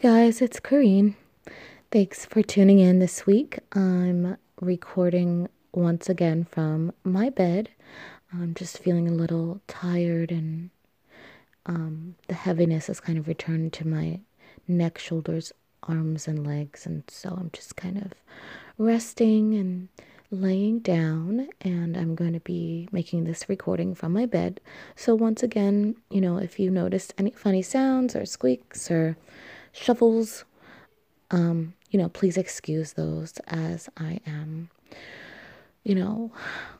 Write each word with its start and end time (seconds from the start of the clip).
guys, 0.00 0.40
it's 0.40 0.58
Corrine. 0.58 1.14
Thanks 1.92 2.24
for 2.24 2.42
tuning 2.42 2.78
in 2.78 3.00
this 3.00 3.26
week. 3.26 3.58
I'm 3.74 4.38
recording 4.58 5.46
once 5.74 6.08
again 6.08 6.46
from 6.50 6.94
my 7.04 7.28
bed. 7.28 7.68
I'm 8.32 8.54
just 8.54 8.78
feeling 8.78 9.08
a 9.08 9.12
little 9.12 9.60
tired 9.68 10.32
and 10.32 10.70
um, 11.66 12.14
the 12.28 12.34
heaviness 12.34 12.86
has 12.86 12.98
kind 12.98 13.18
of 13.18 13.28
returned 13.28 13.74
to 13.74 13.86
my 13.86 14.20
neck, 14.66 14.96
shoulders, 14.96 15.52
arms, 15.82 16.26
and 16.26 16.46
legs. 16.46 16.86
And 16.86 17.02
so 17.08 17.36
I'm 17.38 17.50
just 17.52 17.76
kind 17.76 17.98
of 17.98 18.12
resting 18.78 19.52
and 19.52 19.88
laying 20.30 20.78
down 20.78 21.48
and 21.60 21.94
I'm 21.98 22.14
going 22.14 22.32
to 22.32 22.40
be 22.40 22.88
making 22.90 23.24
this 23.24 23.50
recording 23.50 23.94
from 23.94 24.14
my 24.14 24.24
bed. 24.24 24.62
So 24.96 25.14
once 25.14 25.42
again, 25.42 25.96
you 26.08 26.22
know, 26.22 26.38
if 26.38 26.58
you 26.58 26.70
noticed 26.70 27.12
any 27.18 27.32
funny 27.32 27.60
sounds 27.60 28.16
or 28.16 28.24
squeaks 28.24 28.90
or 28.90 29.18
shuffles, 29.72 30.44
um, 31.30 31.74
you 31.90 31.98
know, 31.98 32.08
please 32.08 32.36
excuse 32.36 32.92
those 32.92 33.34
as 33.46 33.88
I 33.96 34.20
am, 34.26 34.70
you 35.84 35.94
know, 35.94 36.32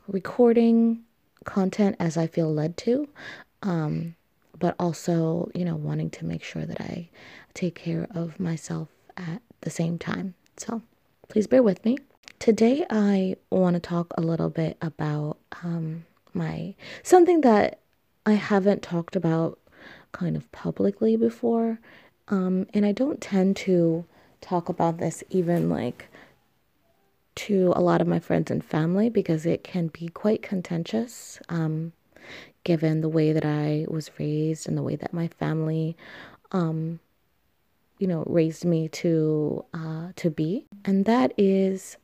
recording 0.08 1.02
content 1.44 1.96
as 1.98 2.16
I 2.16 2.26
feel 2.26 2.52
led 2.52 2.76
to. 2.78 3.08
Um, 3.62 4.16
but 4.58 4.76
also, 4.78 5.50
you 5.54 5.64
know, 5.64 5.76
wanting 5.76 6.10
to 6.10 6.24
make 6.24 6.44
sure 6.44 6.66
that 6.66 6.80
I 6.80 7.08
take 7.54 7.74
care 7.74 8.06
of 8.14 8.38
myself 8.38 8.88
at 9.16 9.42
the 9.62 9.70
same 9.70 9.98
time. 9.98 10.34
So 10.56 10.82
please 11.28 11.46
bear 11.46 11.62
with 11.62 11.84
me. 11.84 11.96
Today, 12.38 12.86
I 12.88 13.36
want 13.50 13.74
to 13.74 13.80
talk 13.80 14.12
a 14.16 14.22
little 14.22 14.48
bit 14.48 14.76
about 14.80 15.38
um, 15.62 16.06
my 16.32 16.74
something 17.02 17.42
that 17.42 17.80
I 18.24 18.32
haven't 18.32 18.82
talked 18.82 19.16
about 19.16 19.58
kind 20.12 20.36
of 20.36 20.50
publicly 20.52 21.16
before. 21.16 21.80
Um, 22.30 22.66
and 22.72 22.86
I 22.86 22.92
don't 22.92 23.20
tend 23.20 23.56
to 23.58 24.04
talk 24.40 24.68
about 24.68 24.98
this 24.98 25.22
even 25.30 25.68
like 25.68 26.08
to 27.34 27.72
a 27.76 27.80
lot 27.80 28.00
of 28.00 28.06
my 28.06 28.18
friends 28.18 28.50
and 28.50 28.64
family 28.64 29.08
because 29.08 29.46
it 29.46 29.64
can 29.64 29.88
be 29.88 30.08
quite 30.08 30.42
contentious 30.42 31.38
um, 31.48 31.92
given 32.64 33.00
the 33.00 33.08
way 33.08 33.32
that 33.32 33.44
I 33.44 33.86
was 33.88 34.10
raised 34.18 34.68
and 34.68 34.76
the 34.78 34.82
way 34.82 34.96
that 34.96 35.12
my 35.12 35.28
family 35.28 35.96
um, 36.52 37.00
you 37.98 38.06
know 38.06 38.24
raised 38.26 38.64
me 38.64 38.88
to 38.88 39.64
uh, 39.74 40.08
to 40.16 40.30
be 40.30 40.66
and 40.84 41.04
that 41.04 41.32
is 41.36 41.96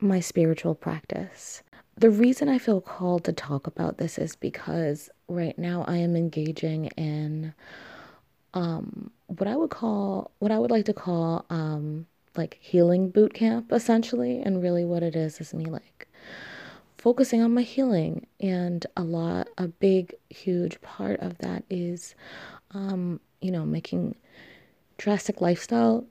my 0.00 0.20
spiritual 0.20 0.74
practice. 0.74 1.62
The 1.96 2.10
reason 2.10 2.48
I 2.48 2.58
feel 2.58 2.80
called 2.80 3.24
to 3.24 3.32
talk 3.32 3.66
about 3.66 3.98
this 3.98 4.18
is 4.18 4.34
because 4.34 5.10
right 5.28 5.56
now 5.58 5.84
I 5.86 5.96
am 5.98 6.16
engaging 6.16 6.86
in 6.96 7.54
um, 8.54 9.10
what 9.26 9.48
I 9.48 9.56
would 9.56 9.70
call, 9.70 10.30
what 10.38 10.50
I 10.50 10.58
would 10.58 10.70
like 10.70 10.84
to 10.86 10.94
call, 10.94 11.44
um, 11.50 12.06
like 12.36 12.58
healing 12.60 13.10
boot 13.10 13.34
camp, 13.34 13.72
essentially. 13.72 14.40
And 14.40 14.62
really, 14.62 14.84
what 14.84 15.02
it 15.02 15.16
is 15.16 15.40
is 15.40 15.54
me 15.54 15.66
like 15.66 16.08
focusing 16.98 17.42
on 17.42 17.54
my 17.54 17.62
healing. 17.62 18.26
And 18.40 18.84
a 18.96 19.02
lot, 19.02 19.48
a 19.58 19.68
big, 19.68 20.14
huge 20.30 20.80
part 20.80 21.20
of 21.20 21.38
that 21.38 21.64
is, 21.68 22.14
um, 22.72 23.20
you 23.40 23.50
know, 23.50 23.64
making 23.64 24.16
drastic 24.98 25.40
lifestyle 25.40 26.06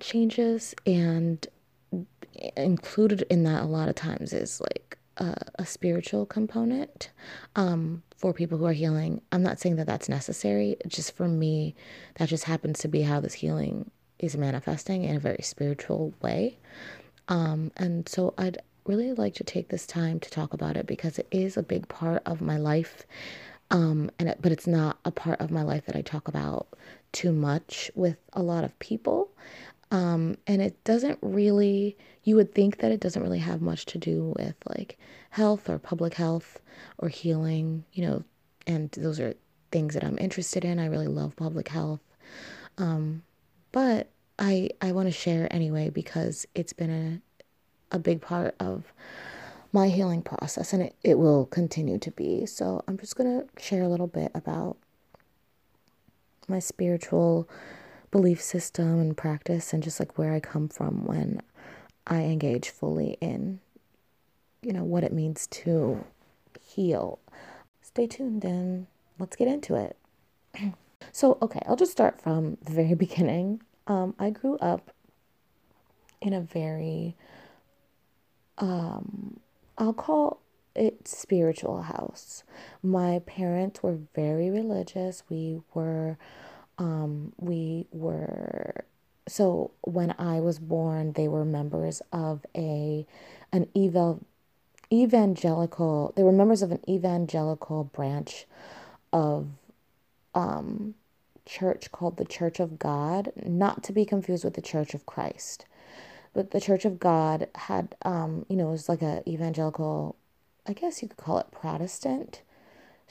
changes 0.00 0.74
and 0.86 1.46
included 2.56 3.22
in 3.28 3.44
that 3.44 3.62
a 3.62 3.66
lot 3.66 3.88
of 3.88 3.94
times 3.94 4.32
is 4.32 4.60
like 4.60 4.98
a, 5.18 5.36
a 5.56 5.66
spiritual 5.66 6.24
component 6.24 7.10
um, 7.56 8.02
for 8.22 8.32
people 8.32 8.56
who 8.56 8.66
are 8.66 8.72
healing. 8.72 9.20
I'm 9.32 9.42
not 9.42 9.58
saying 9.58 9.76
that 9.76 9.88
that's 9.88 10.08
necessary. 10.08 10.76
Just 10.86 11.16
for 11.16 11.26
me, 11.26 11.74
that 12.14 12.28
just 12.28 12.44
happens 12.44 12.78
to 12.78 12.88
be 12.88 13.02
how 13.02 13.18
this 13.18 13.34
healing 13.34 13.90
is 14.20 14.36
manifesting 14.36 15.02
in 15.02 15.16
a 15.16 15.20
very 15.20 15.42
spiritual 15.42 16.14
way. 16.22 16.56
Um, 17.26 17.72
and 17.76 18.08
so 18.08 18.32
I'd 18.38 18.62
really 18.86 19.12
like 19.12 19.34
to 19.34 19.44
take 19.44 19.68
this 19.68 19.88
time 19.88 20.20
to 20.20 20.30
talk 20.30 20.54
about 20.54 20.76
it 20.76 20.86
because 20.86 21.18
it 21.18 21.26
is 21.32 21.56
a 21.56 21.64
big 21.64 21.88
part 21.88 22.22
of 22.24 22.40
my 22.40 22.58
life. 22.58 23.04
Um, 23.72 24.08
and 24.20 24.28
it, 24.28 24.38
but 24.40 24.52
it's 24.52 24.68
not 24.68 24.98
a 25.04 25.10
part 25.10 25.40
of 25.40 25.50
my 25.50 25.64
life 25.64 25.86
that 25.86 25.96
I 25.96 26.02
talk 26.02 26.28
about 26.28 26.68
too 27.10 27.32
much 27.32 27.90
with 27.96 28.18
a 28.34 28.42
lot 28.42 28.62
of 28.62 28.78
people. 28.78 29.30
Um, 29.92 30.38
and 30.46 30.62
it 30.62 30.82
doesn't 30.84 31.18
really, 31.20 31.98
you 32.24 32.34
would 32.36 32.54
think 32.54 32.78
that 32.78 32.90
it 32.90 32.98
doesn't 32.98 33.22
really 33.22 33.40
have 33.40 33.60
much 33.60 33.84
to 33.86 33.98
do 33.98 34.32
with 34.38 34.56
like 34.66 34.98
health 35.28 35.68
or 35.68 35.78
public 35.78 36.14
health 36.14 36.62
or 36.96 37.10
healing, 37.10 37.84
you 37.92 38.06
know, 38.06 38.24
and 38.66 38.90
those 38.92 39.20
are 39.20 39.34
things 39.70 39.92
that 39.92 40.02
I'm 40.02 40.16
interested 40.18 40.64
in. 40.64 40.78
I 40.78 40.86
really 40.86 41.08
love 41.08 41.36
public 41.36 41.68
health. 41.68 42.00
Um, 42.78 43.22
but 43.70 44.08
I, 44.38 44.70
I 44.80 44.92
want 44.92 45.08
to 45.08 45.12
share 45.12 45.46
anyway 45.52 45.90
because 45.90 46.46
it's 46.54 46.72
been 46.72 47.22
a, 47.92 47.96
a 47.96 47.98
big 47.98 48.22
part 48.22 48.54
of 48.58 48.94
my 49.74 49.88
healing 49.88 50.22
process 50.22 50.72
and 50.72 50.84
it, 50.84 50.94
it 51.04 51.18
will 51.18 51.44
continue 51.44 51.98
to 51.98 52.10
be. 52.10 52.46
So 52.46 52.82
I'm 52.88 52.96
just 52.96 53.14
going 53.14 53.42
to 53.42 53.62
share 53.62 53.82
a 53.82 53.88
little 53.88 54.06
bit 54.06 54.32
about 54.34 54.78
my 56.48 56.60
spiritual 56.60 57.46
belief 58.12 58.40
system 58.40 59.00
and 59.00 59.16
practice 59.16 59.72
and 59.72 59.82
just 59.82 59.98
like 59.98 60.16
where 60.16 60.32
I 60.32 60.38
come 60.38 60.68
from 60.68 61.04
when 61.04 61.40
I 62.06 62.20
engage 62.20 62.70
fully 62.70 63.16
in, 63.20 63.58
you 64.60 64.72
know, 64.72 64.84
what 64.84 65.02
it 65.02 65.12
means 65.12 65.48
to 65.48 66.04
heal. 66.60 67.18
Stay 67.80 68.06
tuned 68.06 68.44
and 68.44 68.86
let's 69.18 69.34
get 69.34 69.48
into 69.48 69.74
it. 69.74 69.96
so, 71.12 71.38
okay, 71.42 71.60
I'll 71.66 71.74
just 71.74 71.90
start 71.90 72.20
from 72.20 72.58
the 72.62 72.72
very 72.72 72.94
beginning. 73.06 73.62
Um, 73.88 74.14
I 74.18 74.30
grew 74.30 74.56
up 74.58 74.92
in 76.20 76.34
a 76.34 76.40
very, 76.40 77.16
um, 78.58 79.40
I'll 79.78 79.94
call 79.94 80.40
it 80.76 81.08
spiritual 81.08 81.82
house. 81.82 82.44
My 82.82 83.20
parents 83.20 83.82
were 83.82 83.98
very 84.14 84.50
religious. 84.50 85.22
We 85.30 85.62
were 85.74 86.18
um, 86.78 87.32
we 87.38 87.86
were 87.92 88.84
so 89.28 89.70
when 89.82 90.14
I 90.18 90.40
was 90.40 90.58
born, 90.58 91.12
they 91.12 91.28
were 91.28 91.44
members 91.44 92.02
of 92.12 92.44
a 92.56 93.06
an 93.52 93.68
evil 93.74 94.20
evangelical. 94.92 96.12
They 96.16 96.22
were 96.22 96.32
members 96.32 96.62
of 96.62 96.72
an 96.72 96.80
evangelical 96.88 97.84
branch 97.84 98.46
of 99.12 99.48
um, 100.34 100.94
church 101.46 101.92
called 101.92 102.16
the 102.16 102.24
Church 102.24 102.60
of 102.60 102.78
God, 102.78 103.32
not 103.44 103.82
to 103.84 103.92
be 103.92 104.04
confused 104.04 104.44
with 104.44 104.54
the 104.54 104.62
Church 104.62 104.94
of 104.94 105.06
Christ. 105.06 105.66
But 106.34 106.50
the 106.50 106.60
Church 106.60 106.84
of 106.84 106.98
God 106.98 107.48
had, 107.54 107.94
um, 108.02 108.46
you 108.48 108.56
know, 108.56 108.68
it 108.68 108.72
was 108.72 108.88
like 108.88 109.02
a 109.02 109.22
evangelical, 109.28 110.16
I 110.66 110.72
guess 110.72 111.02
you 111.02 111.08
could 111.08 111.18
call 111.18 111.38
it 111.38 111.50
Protestant 111.50 112.42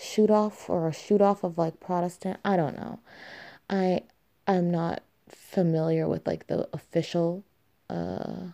shoot 0.02 0.32
off 0.32 0.70
or 0.70 0.88
a 0.88 0.94
shoot 0.94 1.22
off 1.22 1.44
of 1.44 1.58
like 1.58 1.80
Protestant. 1.80 2.40
I 2.44 2.58
don't 2.58 2.76
know. 2.76 3.00
I 3.72 4.04
am 4.48 4.70
not 4.70 5.02
familiar 5.28 6.08
with 6.08 6.28
like 6.28 6.48
the 6.48 6.68
official 6.74 7.44
uh 7.90 8.50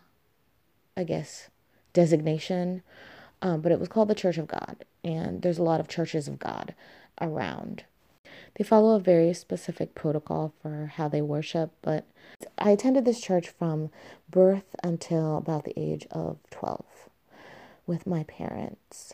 I 0.96 1.04
guess 1.04 1.50
designation 1.94 2.84
um, 3.42 3.62
but 3.62 3.72
it 3.72 3.80
was 3.80 3.90
called 3.90 4.08
the 4.08 4.16
Church 4.16 4.38
of 4.38 4.48
God 4.48 4.86
and 5.04 5.42
there's 5.42 5.58
a 5.58 5.64
lot 5.64 5.80
of 5.80 5.88
churches 5.88 6.28
of 6.28 6.40
God 6.40 6.74
around. 7.22 7.84
They 8.56 8.64
follow 8.64 8.96
a 8.96 9.00
very 9.00 9.34
specific 9.34 9.94
protocol 9.94 10.54
for 10.62 10.92
how 10.96 11.08
they 11.08 11.22
worship, 11.22 11.72
but 11.82 12.06
I 12.58 12.72
attended 12.72 13.06
this 13.06 13.22
church 13.22 13.50
from 13.50 13.90
birth 14.30 14.76
until 14.84 15.38
about 15.38 15.64
the 15.64 15.80
age 15.80 16.08
of 16.12 16.38
12 16.50 16.84
with 17.86 18.08
my 18.08 18.24
parents. 18.24 19.14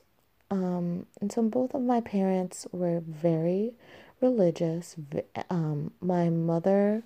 Um, 0.49 1.07
and 1.19 1.31
so 1.31 1.41
both 1.41 1.73
of 1.73 1.81
my 1.81 1.99
parents 1.99 2.65
were 2.71 3.01
very 3.05 3.73
religious. 4.23 4.95
Um, 5.49 5.91
my 6.01 6.29
mother, 6.29 7.03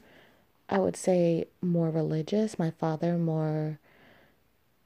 I 0.70 0.80
would 0.80 0.96
say, 0.96 1.48
more 1.62 1.90
religious. 1.90 2.58
My 2.58 2.72
father, 2.72 3.18
more 3.18 3.80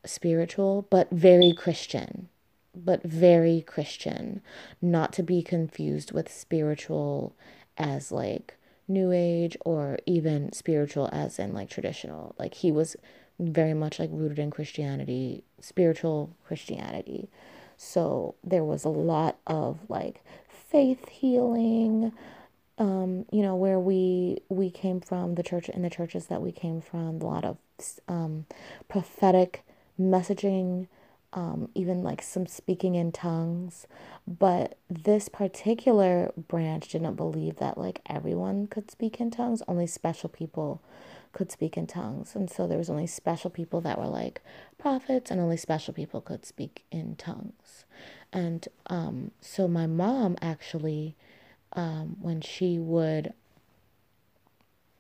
spiritual, 0.06 0.88
but 0.90 1.12
very 1.12 1.54
Christian. 1.54 2.30
But 2.74 3.04
very 3.04 3.62
Christian. 3.62 4.42
Not 4.82 5.14
to 5.14 5.24
be 5.24 5.44
confused 5.44 6.12
with 6.12 6.32
spiritual 6.32 7.36
as 7.78 8.12
like 8.12 8.56
new 8.88 9.12
age 9.12 9.58
or 9.62 10.00
even 10.06 10.52
spiritual 10.54 11.10
as 11.12 11.38
in 11.38 11.54
like 11.54 11.70
traditional. 11.70 12.34
Like 12.40 12.56
he 12.56 12.72
was 12.72 12.96
very 13.40 13.74
much 13.74 14.00
like 14.00 14.10
rooted 14.12 14.40
in 14.40 14.52
Christianity, 14.52 15.44
spiritual 15.60 16.36
Christianity. 16.46 17.30
So 17.78 18.36
there 18.44 18.64
was 18.64 18.84
a 18.84 18.90
lot 18.90 19.38
of 19.48 19.80
like 19.90 20.24
faith 20.72 21.10
healing 21.10 22.14
um, 22.80 23.26
you 23.32 23.44
know 23.44 23.56
where 23.56 23.80
we 23.80 24.40
we 24.50 24.72
came 24.72 25.02
from 25.02 25.36
the 25.36 25.44
church 25.44 25.70
and 25.70 25.86
the 25.86 25.92
churches 25.92 26.28
that 26.28 26.42
we 26.42 26.52
came 26.52 26.82
from 26.82 27.22
a 27.22 27.26
lot 27.26 27.46
of 27.46 27.58
um, 28.10 28.46
prophetic 28.90 29.64
messaging 30.00 30.88
um, 31.34 31.70
even 31.76 32.04
like 32.04 32.22
some 32.24 32.48
speaking 32.48 32.96
in 32.96 33.12
tongues. 33.14 33.88
But 34.28 34.78
this 34.90 35.30
particular 35.30 36.32
branch 36.38 36.90
didn't 36.90 37.16
believe 37.16 37.58
that 37.58 37.78
like 37.78 38.02
everyone 38.08 38.68
could 38.68 38.92
speak 38.92 39.22
in 39.22 39.32
tongues, 39.32 39.64
only 39.68 39.88
special 39.88 40.30
people 40.30 40.82
could 41.34 41.52
speak 41.52 41.78
in 41.78 41.88
tongues. 41.88 42.36
And 42.36 42.50
so 42.52 42.68
there 42.68 42.80
was 42.80 42.90
only 42.90 43.08
special 43.08 43.52
people 43.52 43.82
that 43.84 44.00
were 44.00 44.08
like 44.08 44.42
prophets, 44.80 45.32
and 45.32 45.42
only 45.42 45.58
special 45.58 45.94
people 45.94 46.22
could 46.22 46.46
speak 46.46 46.86
in 46.92 47.16
tongues. 47.16 47.86
And 48.34 48.68
um, 48.88 49.32
so 49.42 49.68
my 49.68 49.88
mom 49.88 50.38
actually, 50.42 51.16
um, 51.74 52.18
when 52.22 52.42
she 52.42 52.80
would, 52.80 53.34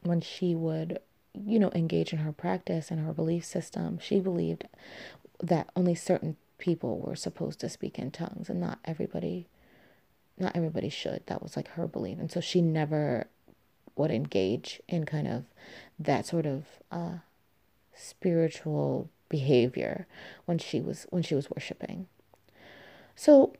when 0.03 0.21
she 0.21 0.53
would, 0.55 0.99
you 1.33 1.59
know, 1.59 1.71
engage 1.73 2.11
in 2.11 2.19
her 2.19 2.33
practice 2.33 2.91
and 2.91 3.05
her 3.05 3.13
belief 3.13 3.45
system, 3.45 3.99
she 3.99 4.19
believed 4.19 4.65
that 5.41 5.69
only 5.75 5.95
certain 5.95 6.35
people 6.57 6.99
were 6.99 7.15
supposed 7.15 7.59
to 7.59 7.69
speak 7.69 7.97
in 7.97 8.11
tongues, 8.11 8.49
and 8.49 8.59
not 8.59 8.79
everybody. 8.85 9.47
Not 10.37 10.55
everybody 10.55 10.89
should. 10.89 11.23
That 11.27 11.43
was 11.43 11.55
like 11.55 11.67
her 11.69 11.87
belief, 11.87 12.17
and 12.17 12.31
so 12.31 12.41
she 12.41 12.61
never 12.61 13.27
would 13.95 14.11
engage 14.11 14.81
in 14.87 15.05
kind 15.05 15.27
of 15.27 15.45
that 15.99 16.25
sort 16.25 16.45
of 16.45 16.65
uh, 16.91 17.17
spiritual 17.93 19.09
behavior 19.29 20.07
when 20.45 20.57
she 20.57 20.81
was 20.81 21.05
when 21.09 21.21
she 21.23 21.35
was 21.35 21.49
worshiping. 21.49 22.07
So 23.15 23.53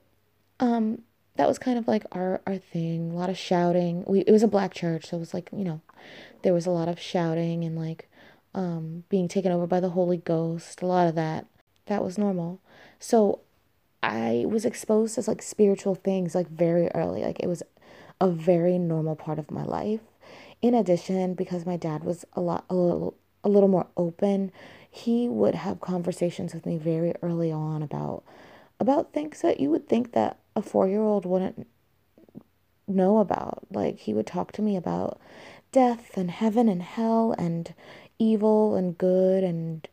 um, 0.59 1.01
that 1.35 1.47
was 1.47 1.59
kind 1.59 1.77
of 1.77 1.87
like 1.87 2.05
our 2.11 2.41
our 2.45 2.57
thing. 2.57 3.11
A 3.11 3.15
lot 3.15 3.29
of 3.29 3.37
shouting. 3.37 4.03
We 4.07 4.21
it 4.21 4.31
was 4.31 4.43
a 4.43 4.47
black 4.47 4.73
church, 4.73 5.07
so 5.07 5.17
it 5.17 5.19
was 5.19 5.33
like 5.33 5.49
you 5.51 5.63
know 5.63 5.81
there 6.43 6.53
was 6.53 6.65
a 6.65 6.71
lot 6.71 6.87
of 6.87 6.99
shouting 6.99 7.63
and 7.63 7.77
like 7.77 8.09
um, 8.53 9.03
being 9.09 9.27
taken 9.27 9.51
over 9.51 9.67
by 9.67 9.79
the 9.79 9.89
Holy 9.89 10.17
Ghost. 10.17 10.81
A 10.81 10.87
lot 10.87 11.07
of 11.07 11.15
that 11.15 11.45
that 11.87 12.03
was 12.03 12.17
normal. 12.17 12.59
So 12.99 13.39
I 14.03 14.45
was 14.47 14.65
exposed 14.65 15.15
to 15.15 15.23
like 15.29 15.41
spiritual 15.41 15.95
things 15.95 16.35
like 16.35 16.49
very 16.49 16.89
early. 16.89 17.23
Like 17.23 17.39
it 17.39 17.47
was 17.47 17.63
a 18.19 18.29
very 18.29 18.77
normal 18.77 19.15
part 19.15 19.39
of 19.39 19.49
my 19.51 19.63
life 19.63 20.01
in 20.61 20.73
addition, 20.75 21.33
because 21.33 21.65
my 21.65 21.77
dad 21.77 22.03
was 22.03 22.25
a 22.33 22.41
lot 22.41 22.65
a 22.69 22.75
little 22.75 23.15
a 23.43 23.49
little 23.49 23.69
more 23.69 23.87
open, 23.97 24.51
he 24.89 25.27
would 25.27 25.55
have 25.55 25.81
conversations 25.81 26.53
with 26.53 26.65
me 26.65 26.77
very 26.77 27.13
early 27.23 27.51
on 27.51 27.81
about 27.81 28.23
about 28.81 29.13
things 29.13 29.41
that 29.41 29.59
you 29.59 29.69
would 29.69 29.87
think 29.87 30.11
that 30.13 30.39
a 30.55 30.61
4-year-old 30.61 31.25
wouldn't 31.25 31.67
know 32.87 33.19
about. 33.19 33.67
Like 33.71 33.99
he 33.99 34.13
would 34.13 34.27
talk 34.27 34.51
to 34.53 34.61
me 34.61 34.75
about 34.75 35.19
death 35.71 36.17
and 36.17 36.31
heaven 36.31 36.67
and 36.67 36.81
hell 36.81 37.33
and 37.37 37.73
evil 38.19 38.75
and 38.75 38.97
good 38.97 39.43
and 39.43 39.87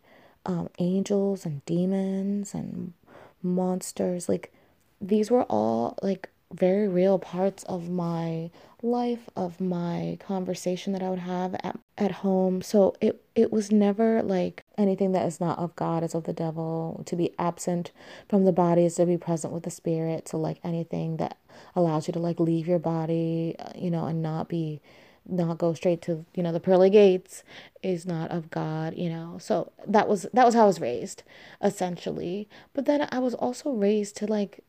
um, 0.47 0.71
angels 0.79 1.45
and 1.45 1.65
demons 1.67 2.55
and 2.55 2.95
monsters. 3.43 4.29
Like 4.29 4.53
these 5.01 5.31
were 5.31 5.45
all 5.45 5.97
like 6.03 6.31
very 6.53 6.89
real 6.89 7.19
parts 7.19 7.63
of 7.65 7.89
my 7.91 8.51
life 8.83 9.29
of 9.37 9.61
my 9.61 10.17
conversation 10.21 10.93
that 10.93 11.03
I 11.03 11.11
would 11.11 11.19
have 11.19 11.55
at, 11.63 11.79
at 11.97 12.13
home. 12.13 12.63
So 12.63 12.95
it 13.01 13.23
it 13.35 13.53
was 13.53 13.71
never 13.71 14.23
like 14.23 14.65
anything 14.77 15.13
that 15.13 15.27
is 15.27 15.41
not 15.41 15.59
of 15.59 15.75
God 15.77 16.03
is 16.03 16.15
of 16.15 16.25
the 16.25 16.33
devil. 16.33 17.03
To 17.07 17.17
be 17.17 17.35
absent 17.39 17.93
from 18.29 18.45
the 18.45 18.53
body 18.53 18.85
is 18.85 18.95
to 18.97 19.07
be 19.07 19.17
present 19.17 19.53
with 19.53 19.65
the 19.65 19.71
spirit. 19.71 20.29
So 20.29 20.39
like 20.39 20.59
anything 20.65 21.17
that 21.19 21.37
allows 21.75 22.09
you 22.09 22.13
to 22.13 22.19
like 22.21 22.41
leave 22.41 22.67
your 22.67 22.79
body, 22.79 23.57
uh, 23.59 23.73
you 23.75 23.91
know, 23.91 24.07
and 24.07 24.23
not 24.23 24.49
be 24.49 24.81
not 25.29 25.59
go 25.59 25.75
straight 25.75 26.01
to 26.01 26.25
you 26.35 26.43
know 26.43 26.53
the 26.53 26.61
pearly 26.61 26.89
gates 26.89 27.45
is 27.83 28.07
not 28.07 28.31
of 28.31 28.51
god 28.51 28.95
you 28.97 29.11
know 29.11 29.37
so 29.39 29.71
that 29.87 30.09
was 30.09 30.27
that 30.33 30.47
was 30.47 30.55
how 30.55 30.63
i 30.63 30.67
was 30.67 30.81
raised 30.81 31.23
essentially 31.63 32.49
but 32.73 32.87
then 32.87 33.07
i 33.13 33.19
was 33.19 33.35
also 33.35 33.71
raised 33.73 34.17
to 34.17 34.27
like 34.27 34.65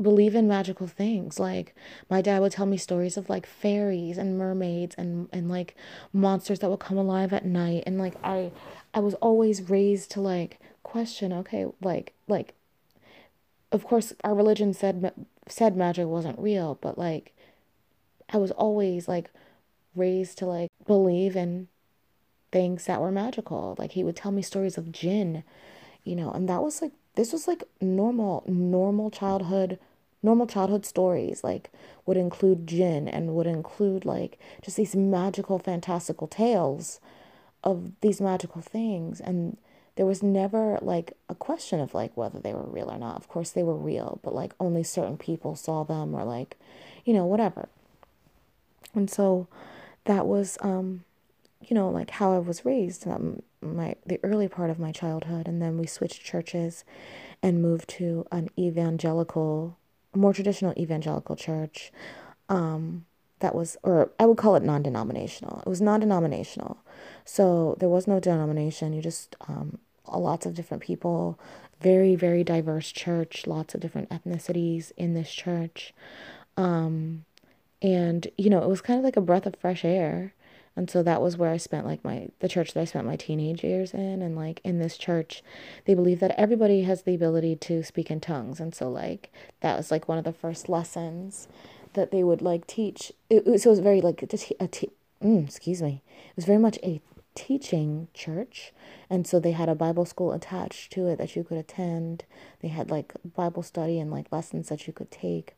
believe 0.00 0.34
in 0.34 0.46
magical 0.48 0.86
things. 0.86 1.38
Like 1.38 1.74
my 2.08 2.22
dad 2.22 2.40
would 2.40 2.52
tell 2.52 2.66
me 2.66 2.76
stories 2.76 3.16
of 3.16 3.28
like 3.28 3.46
fairies 3.46 4.18
and 4.18 4.38
mermaids 4.38 4.94
and 4.96 5.28
and 5.32 5.50
like 5.50 5.74
monsters 6.12 6.60
that 6.60 6.70
would 6.70 6.80
come 6.80 6.98
alive 6.98 7.32
at 7.32 7.44
night 7.44 7.82
and 7.86 7.98
like 7.98 8.14
I 8.22 8.52
I 8.94 9.00
was 9.00 9.14
always 9.14 9.68
raised 9.68 10.10
to 10.12 10.20
like 10.20 10.60
question 10.82 11.32
okay 11.32 11.66
like 11.82 12.14
like 12.28 12.54
of 13.72 13.84
course 13.84 14.14
our 14.24 14.34
religion 14.34 14.72
said 14.72 15.12
said 15.46 15.76
magic 15.76 16.06
wasn't 16.06 16.38
real 16.38 16.78
but 16.80 16.96
like 16.96 17.34
I 18.30 18.38
was 18.38 18.50
always 18.52 19.08
like 19.08 19.30
raised 19.94 20.38
to 20.38 20.46
like 20.46 20.70
believe 20.86 21.36
in 21.36 21.68
things 22.50 22.86
that 22.86 23.00
were 23.00 23.10
magical 23.10 23.74
like 23.78 23.92
he 23.92 24.04
would 24.04 24.16
tell 24.16 24.32
me 24.32 24.40
stories 24.40 24.78
of 24.78 24.90
jinn 24.92 25.42
you 26.04 26.16
know 26.16 26.30
and 26.30 26.48
that 26.48 26.62
was 26.62 26.80
like 26.80 26.92
this 27.14 27.32
was 27.32 27.46
like 27.46 27.64
normal 27.80 28.42
normal 28.46 29.10
childhood 29.10 29.78
normal 30.22 30.46
childhood 30.46 30.84
stories 30.84 31.44
like 31.44 31.70
would 32.06 32.16
include 32.16 32.66
jinn 32.66 33.06
and 33.06 33.34
would 33.34 33.46
include 33.46 34.04
like 34.04 34.38
just 34.62 34.76
these 34.76 34.96
magical 34.96 35.58
fantastical 35.58 36.26
tales 36.26 37.00
of 37.64 37.92
these 38.00 38.20
magical 38.20 38.60
things. 38.60 39.20
And 39.20 39.56
there 39.96 40.06
was 40.06 40.22
never 40.22 40.78
like 40.80 41.12
a 41.28 41.34
question 41.34 41.80
of 41.80 41.94
like 41.94 42.16
whether 42.16 42.38
they 42.38 42.52
were 42.52 42.62
real 42.62 42.90
or 42.90 42.98
not. 42.98 43.16
Of 43.16 43.28
course 43.28 43.50
they 43.50 43.62
were 43.62 43.76
real 43.76 44.20
but 44.22 44.34
like 44.34 44.52
only 44.60 44.82
certain 44.82 45.18
people 45.18 45.56
saw 45.56 45.84
them 45.84 46.14
or 46.14 46.24
like 46.24 46.56
you 47.04 47.12
know 47.12 47.26
whatever. 47.26 47.68
And 48.94 49.10
so 49.10 49.48
that 50.04 50.26
was 50.26 50.58
um 50.60 51.04
you 51.60 51.74
know 51.74 51.90
like 51.90 52.10
how 52.10 52.32
i 52.32 52.38
was 52.38 52.64
raised 52.64 53.06
um, 53.06 53.42
my 53.60 53.96
the 54.06 54.20
early 54.22 54.48
part 54.48 54.70
of 54.70 54.78
my 54.78 54.92
childhood. 54.92 55.46
And 55.46 55.60
then 55.60 55.78
we 55.78 55.86
switched 55.86 56.24
churches 56.24 56.84
and 57.42 57.62
moved 57.62 57.88
to 57.90 58.26
an 58.32 58.50
evangelical 58.58 59.76
more 60.14 60.32
traditional 60.32 60.74
evangelical 60.78 61.36
church 61.36 61.92
um, 62.48 63.04
that 63.40 63.54
was, 63.54 63.76
or 63.82 64.10
I 64.18 64.26
would 64.26 64.38
call 64.38 64.56
it 64.56 64.62
non 64.62 64.82
denominational. 64.82 65.60
It 65.60 65.68
was 65.68 65.80
non 65.80 66.00
denominational. 66.00 66.78
So 67.24 67.76
there 67.78 67.88
was 67.88 68.06
no 68.06 68.20
denomination. 68.20 68.92
You 68.92 69.02
just, 69.02 69.36
um, 69.46 69.78
lots 70.12 70.46
of 70.46 70.54
different 70.54 70.82
people, 70.82 71.38
very, 71.80 72.14
very 72.14 72.42
diverse 72.42 72.90
church, 72.90 73.46
lots 73.46 73.74
of 73.74 73.80
different 73.80 74.10
ethnicities 74.10 74.92
in 74.96 75.14
this 75.14 75.30
church. 75.30 75.94
Um, 76.56 77.24
and, 77.80 78.26
you 78.36 78.50
know, 78.50 78.62
it 78.62 78.68
was 78.68 78.80
kind 78.80 78.98
of 78.98 79.04
like 79.04 79.16
a 79.16 79.20
breath 79.20 79.46
of 79.46 79.54
fresh 79.56 79.84
air 79.84 80.34
and 80.78 80.88
so 80.88 81.02
that 81.02 81.20
was 81.20 81.36
where 81.36 81.50
I 81.50 81.56
spent 81.56 81.86
like 81.86 82.04
my 82.04 82.28
the 82.38 82.46
church 82.46 82.72
that 82.72 82.80
I 82.80 82.84
spent 82.84 83.04
my 83.04 83.16
teenage 83.16 83.64
years 83.64 83.92
in. 83.92 84.22
And 84.22 84.36
like 84.36 84.60
in 84.62 84.78
this 84.78 84.96
church 84.96 85.42
they 85.86 85.94
believe 85.94 86.20
that 86.20 86.38
everybody 86.38 86.82
has 86.82 87.02
the 87.02 87.16
ability 87.16 87.56
to 87.56 87.82
speak 87.82 88.12
in 88.12 88.20
tongues. 88.20 88.60
And 88.60 88.72
so 88.72 88.88
like 88.88 89.32
that 89.60 89.76
was 89.76 89.90
like 89.90 90.06
one 90.06 90.18
of 90.18 90.24
the 90.24 90.32
first 90.32 90.68
lessons 90.68 91.48
that 91.94 92.12
they 92.12 92.22
would 92.22 92.40
like 92.42 92.68
teach. 92.68 93.12
It, 93.28 93.44
it, 93.44 93.60
so 93.60 93.70
it 93.70 93.72
was 93.72 93.78
very 93.80 94.00
like 94.00 94.22
a, 94.22 94.26
a 94.26 94.68
mm, 94.68 95.44
excuse 95.44 95.82
me. 95.82 96.00
It 96.28 96.36
was 96.36 96.44
very 96.44 96.60
much 96.60 96.78
a 96.84 97.00
teaching 97.34 98.06
church. 98.14 98.72
And 99.10 99.26
so 99.26 99.40
they 99.40 99.52
had 99.52 99.68
a 99.68 99.74
bible 99.74 100.04
school 100.04 100.32
attached 100.32 100.92
to 100.92 101.08
it 101.08 101.16
that 101.16 101.34
you 101.34 101.42
could 101.42 101.58
attend. 101.58 102.24
They 102.60 102.68
had 102.68 102.88
like 102.88 103.14
bible 103.34 103.64
study 103.64 103.98
and 103.98 104.12
like 104.12 104.30
lessons 104.30 104.68
that 104.68 104.86
you 104.86 104.92
could 104.92 105.10
take 105.10 105.56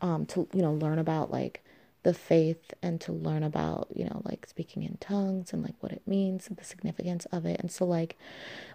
um 0.00 0.24
to 0.26 0.48
you 0.54 0.62
know 0.62 0.72
learn 0.72 0.98
about 0.98 1.30
like 1.30 1.62
the 2.04 2.14
faith 2.14 2.72
and 2.82 3.00
to 3.00 3.12
learn 3.12 3.42
about, 3.42 3.88
you 3.92 4.04
know, 4.04 4.22
like 4.24 4.46
speaking 4.46 4.82
in 4.82 4.96
tongues 4.98 5.52
and 5.52 5.62
like 5.62 5.74
what 5.80 5.90
it 5.90 6.02
means 6.06 6.46
and 6.46 6.56
the 6.56 6.64
significance 6.64 7.26
of 7.32 7.44
it. 7.44 7.58
And 7.58 7.70
so 7.70 7.84
like 7.84 8.16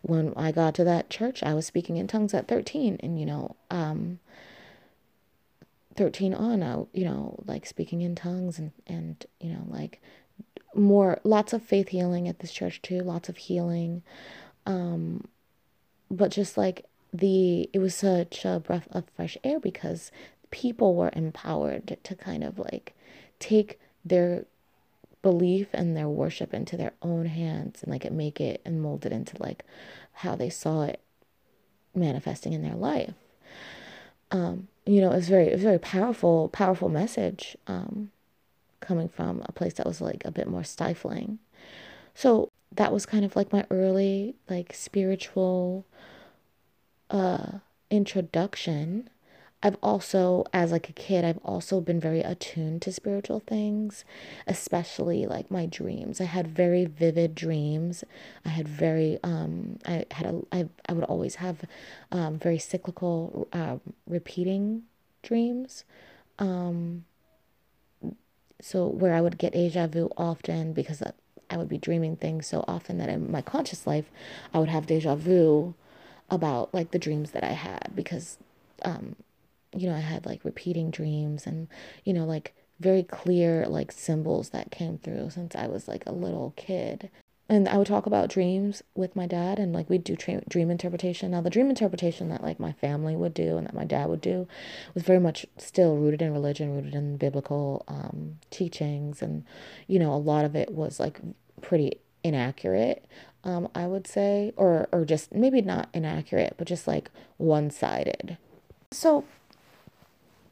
when 0.02 0.34
I 0.36 0.52
got 0.52 0.76
to 0.76 0.84
that 0.84 1.10
church, 1.10 1.42
I 1.44 1.54
was 1.54 1.66
speaking 1.66 1.98
in 1.98 2.08
tongues 2.08 2.34
at 2.34 2.48
13 2.48 2.98
and 3.02 3.20
you 3.20 3.26
know, 3.26 3.56
um 3.72 4.20
13 5.96 6.34
on, 6.34 6.64
I, 6.64 6.86
you 6.94 7.06
know, 7.06 7.40
like 7.46 7.66
speaking 7.66 8.02
in 8.02 8.16
tongues 8.16 8.60
and 8.60 8.72
and 8.88 9.26
you 9.40 9.52
know, 9.52 9.66
like 9.68 10.02
more 10.76 11.20
lots 11.24 11.54
of 11.54 11.64
faith 11.64 11.90
healing 11.90 12.28
at 12.28 12.40
this 12.40 12.52
church 12.52 12.82
too, 12.82 13.00
lots 13.00 13.30
of 13.30 13.38
healing. 13.38 14.02
Um 14.66 15.28
but 16.10 16.32
just 16.32 16.58
like 16.58 16.86
the 17.14 17.70
it 17.74 17.80
was 17.80 17.94
such 17.94 18.44
a 18.44 18.60
breath 18.60 18.88
of 18.92 19.04
fresh 19.16 19.38
air 19.44 19.60
because 19.60 20.12
people 20.52 20.96
were 20.96 21.12
empowered 21.14 21.98
to 22.04 22.16
kind 22.16 22.44
of 22.44 22.58
like 22.58 22.96
take 23.40 23.80
their 24.04 24.46
belief 25.22 25.68
and 25.74 25.96
their 25.96 26.08
worship 26.08 26.54
into 26.54 26.78
their 26.78 26.94
own 27.02 27.26
hands 27.26 27.84
and 27.84 27.92
like 27.92 28.10
make 28.12 28.40
it 28.40 28.62
and 28.66 28.82
mold 28.82 29.06
it 29.06 29.12
into 29.12 29.36
like 29.42 29.64
how 30.14 30.36
they 30.36 30.50
saw 30.50 30.84
it 30.84 31.00
manifesting 31.94 32.54
in 32.54 32.62
their 32.62 32.76
life. 32.76 33.14
Um, 34.32 34.68
you 34.86 35.02
know, 35.02 35.12
it's 35.12 35.28
very 35.28 35.48
it's 35.48 35.64
very 35.64 35.80
powerful, 35.80 36.50
powerful 36.50 36.90
message 36.90 37.58
um, 37.68 38.12
coming 38.80 39.10
from 39.10 39.42
a 39.46 39.52
place 39.52 39.74
that 39.74 39.86
was 39.86 40.02
like 40.02 40.24
a 40.26 40.32
bit 40.32 40.48
more 40.48 40.64
stifling. 40.64 41.40
So 42.14 42.50
that 42.72 42.94
was 42.94 43.06
kind 43.06 43.26
of 43.26 43.36
like 43.36 43.52
my 43.52 43.66
early 43.70 44.36
like 44.50 44.74
spiritual 44.74 45.86
uh 47.10 47.60
introduction 47.90 49.10
I've 49.62 49.78
also, 49.84 50.46
as 50.54 50.72
like 50.72 50.90
a 50.90 50.94
kid, 50.94 51.26
I've 51.26 51.40
also 51.44 51.82
been 51.82 52.00
very 52.00 52.22
attuned 52.22 52.82
to 52.84 52.94
spiritual 52.94 53.42
things, 53.42 54.06
especially 54.48 55.26
like 55.26 55.52
my 55.52 55.66
dreams. 55.66 56.22
I 56.22 56.26
had 56.26 56.48
very 56.48 56.86
vivid 56.86 57.36
dreams. 57.36 58.06
I 58.46 58.50
had 58.50 58.70
very, 58.70 59.20
um, 59.22 59.80
I 59.86 60.06
had 60.12 60.28
a, 60.28 60.42
I, 60.54 60.70
I 60.88 60.94
would 60.94 61.04
always 61.04 61.36
have, 61.36 61.66
um, 62.12 62.40
very 62.40 62.58
cyclical, 62.58 63.50
uh, 63.52 63.78
repeating 64.08 64.84
dreams. 65.24 65.84
Um, 66.38 67.04
so 68.62 68.88
where 68.88 69.14
I 69.14 69.22
would 69.22 69.38
get 69.38 69.54
deja 69.54 69.88
vu 69.88 70.10
often 70.18 70.72
because 70.72 71.04
I 71.50 71.58
would 71.58 71.70
be 71.70 71.78
dreaming 71.78 72.16
things 72.16 72.48
so 72.48 72.64
often 72.68 72.98
that 73.00 73.10
in 73.10 73.30
my 73.32 73.42
conscious 73.42 73.86
life, 73.86 74.10
I 74.54 74.60
would 74.60 74.70
have 74.70 74.86
deja 74.88 75.16
vu 75.16 75.76
about 76.30 76.74
like 76.74 76.92
the 76.92 77.00
dreams 77.00 77.32
that 77.32 77.44
I 77.44 77.54
had 77.54 77.92
because, 77.96 78.38
um, 78.84 79.16
you 79.76 79.88
know, 79.88 79.96
I 79.96 80.00
had 80.00 80.26
like 80.26 80.44
repeating 80.44 80.92
dreams 80.92 81.46
and, 81.46 81.68
you 82.04 82.14
know, 82.14 82.26
like 82.26 82.56
very 82.80 83.04
clear 83.04 83.66
like 83.68 83.92
symbols 83.92 84.50
that 84.50 84.72
came 84.72 84.98
through 84.98 85.32
since 85.32 85.56
I 85.56 85.68
was 85.68 85.88
like 85.88 86.04
a 86.06 86.12
little 86.12 86.54
kid. 86.56 87.10
And 87.52 87.68
I 87.68 87.78
would 87.78 87.88
talk 87.88 88.06
about 88.06 88.30
dreams 88.30 88.84
with 88.94 89.16
my 89.16 89.26
dad 89.26 89.58
and 89.58 89.74
like 89.74 89.90
we'd 89.90 90.04
do 90.04 90.16
tra- 90.16 90.44
dream 90.48 90.70
interpretation. 90.70 91.32
Now, 91.32 91.42
the 91.42 91.50
dream 91.50 91.70
interpretation 91.70 92.30
that 92.30 92.44
like 92.44 92.60
my 92.60 92.74
family 92.74 93.16
would 93.16 93.34
do 93.34 93.58
and 93.58 93.66
that 93.66 93.74
my 93.74 93.86
dad 93.86 94.08
would 94.08 94.22
do 94.22 94.48
was 94.94 95.02
very 95.02 95.20
much 95.20 95.48
still 95.58 95.96
rooted 95.98 96.22
in 96.22 96.32
religion, 96.32 96.76
rooted 96.76 96.94
in 96.94 97.18
biblical 97.18 97.84
um, 97.88 98.38
teachings. 98.52 99.24
And, 99.24 99.46
you 99.88 99.98
know, 99.98 100.14
a 100.14 100.18
lot 100.18 100.46
of 100.46 100.56
it 100.56 100.72
was 100.72 101.00
like 101.00 101.20
pretty 101.62 102.00
inaccurate 102.24 103.06
um, 103.44 103.70
I 103.74 103.88
would 103.88 104.08
say, 104.08 104.54
or 104.58 104.88
or 104.92 105.06
just 105.06 105.34
maybe 105.34 105.62
not 105.62 105.90
inaccurate, 105.94 106.56
but 106.58 106.68
just 106.68 106.88
like 106.88 107.10
one-sided. 107.38 108.38
So 108.92 109.24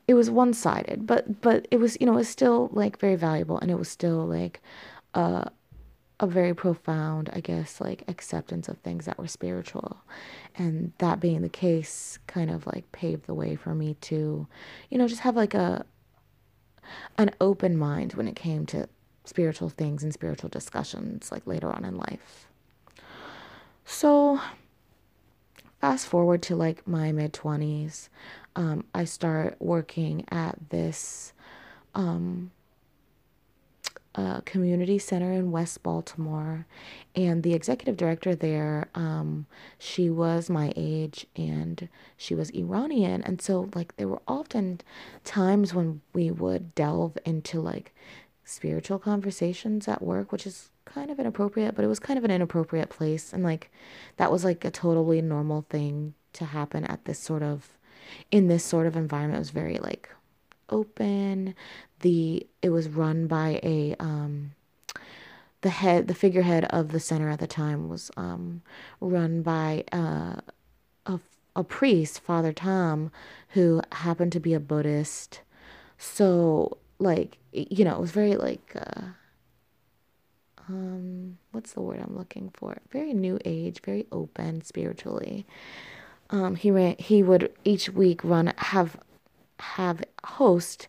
it 0.08 0.14
was 0.14 0.30
one-sided, 0.30 1.06
but 1.06 1.42
but 1.42 1.68
it 1.72 1.80
was 1.80 1.98
you 2.00 2.06
know 2.06 2.14
it 2.14 2.18
was 2.18 2.30
still 2.30 2.70
like 2.72 3.00
very 3.00 3.16
valuable, 3.16 3.58
and 3.60 3.70
it 3.70 3.78
was 3.78 3.90
still 3.90 4.26
like 4.26 4.62
a 5.14 5.52
a 6.20 6.26
very 6.26 6.54
profound, 6.56 7.30
I 7.32 7.42
guess, 7.42 7.80
like 7.80 8.04
acceptance 8.08 8.68
of 8.68 8.80
things 8.80 9.06
that 9.06 9.20
were 9.20 9.28
spiritual, 9.28 9.98
and 10.58 10.94
that 10.98 11.20
being 11.20 11.42
the 11.42 11.50
case, 11.50 12.20
kind 12.28 12.50
of 12.50 12.66
like 12.68 12.92
paved 12.92 13.28
the 13.28 13.34
way 13.36 13.56
for 13.56 13.76
me 13.76 13.96
to, 14.02 14.48
you 14.90 14.98
know, 14.98 15.08
just 15.08 15.22
have 15.22 15.36
like 15.36 15.54
a 15.54 15.86
an 17.18 17.32
open 17.42 17.78
mind 17.78 18.14
when 18.14 18.28
it 18.28 18.36
came 18.36 18.66
to 18.66 18.88
spiritual 19.26 19.68
things 19.70 20.04
and 20.04 20.14
spiritual 20.14 20.50
discussions 20.50 21.32
like 21.34 21.46
later 21.46 21.72
on 21.72 21.84
in 21.84 21.98
life. 21.98 22.48
So, 23.86 24.40
fast 25.82 26.08
forward 26.08 26.42
to 26.44 26.56
like 26.56 26.88
my 26.88 27.12
mid 27.12 27.34
20s, 27.34 28.10
um, 28.58 28.84
I 28.94 29.06
start 29.06 29.56
working 29.60 30.26
at 30.30 30.58
this 30.70 31.32
um, 31.94 32.52
uh, 34.16 34.42
community 34.42 34.98
center 34.98 35.32
in 35.32 35.52
West 35.52 35.84
Baltimore. 35.84 36.66
And 37.16 37.44
the 37.44 37.54
executive 37.54 37.98
director 37.98 38.34
there, 38.34 38.90
um, 38.96 39.46
she 39.78 40.10
was 40.10 40.50
my 40.50 40.74
age 40.76 41.28
and 41.36 41.88
she 42.18 42.34
was 42.34 42.50
Iranian. 42.50 43.22
And 43.22 43.40
so, 43.40 43.70
like, 43.76 43.96
there 43.96 44.08
were 44.08 44.24
often 44.28 44.82
times 45.24 45.76
when 45.76 46.02
we 46.14 46.32
would 46.32 46.74
delve 46.74 47.16
into 47.26 47.62
like 47.62 47.94
spiritual 48.44 48.98
conversations 48.98 49.88
at 49.88 50.02
work, 50.02 50.32
which 50.32 50.48
is 50.48 50.72
kind 50.86 51.12
of 51.12 51.20
inappropriate, 51.20 51.76
but 51.76 51.86
it 51.86 51.90
was 51.90 52.00
kind 52.00 52.18
of 52.18 52.24
an 52.24 52.32
inappropriate 52.32 52.90
place. 52.90 53.34
And 53.34 53.44
like 53.44 53.70
that 54.16 54.32
was 54.32 54.44
like 54.44 54.66
a 54.66 54.72
totally 54.72 55.22
normal 55.22 55.68
thing 55.70 56.16
to 56.34 56.46
happen 56.46 56.86
at 56.86 57.06
this 57.06 57.20
sort 57.20 57.44
of 57.44 57.77
in 58.32 58.48
this 58.48 58.64
sort 58.64 58.88
of 58.88 58.96
environment. 58.96 59.38
It 59.38 59.40
was 59.40 59.50
very 59.52 59.78
like 59.78 60.10
open. 60.70 61.56
The 62.02 62.46
it 62.62 62.70
was 62.70 62.90
run 62.90 63.28
by 63.28 63.60
a 63.64 63.96
um 64.00 64.52
the 65.62 65.70
head 65.70 66.08
the 66.08 66.14
figurehead 66.14 66.66
of 66.66 66.92
the 66.92 67.00
center 67.00 67.30
at 67.30 67.40
the 67.40 67.48
time 67.48 67.90
was 67.90 68.12
um 68.18 68.62
run 69.00 69.42
by 69.42 69.84
uh, 69.92 70.36
a 71.06 71.20
a 71.56 71.64
priest, 71.64 72.20
Father 72.20 72.54
Tom, 72.54 73.12
who 73.50 73.82
happened 73.92 74.32
to 74.34 74.40
be 74.40 74.54
a 74.54 74.60
Buddhist. 74.60 75.42
So 75.98 76.78
like 77.00 77.38
you 77.52 77.84
know, 77.84 77.96
it 77.96 78.02
was 78.02 78.12
very 78.12 78.36
like 78.36 78.74
uh 78.76 79.02
um 80.70 81.38
what's 81.52 81.74
the 81.74 81.82
word 81.82 82.00
I'm 82.00 82.16
looking 82.16 82.52
for? 82.54 82.78
Very 82.92 83.14
new 83.14 83.40
age, 83.46 83.82
very 83.82 84.06
open 84.12 84.62
spiritually. 84.64 85.46
Um 86.30 86.56
he 86.56 86.72
ran 86.72 86.96
he 86.98 87.24
would 87.24 87.54
each 87.64 87.90
week 87.90 88.24
run 88.24 88.54
have 88.58 88.98
have 89.60 90.04
host 90.24 90.88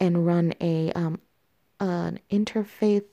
and 0.00 0.26
run 0.26 0.54
a 0.60 0.92
um 0.92 1.20
an 1.80 2.18
interfaith 2.30 3.04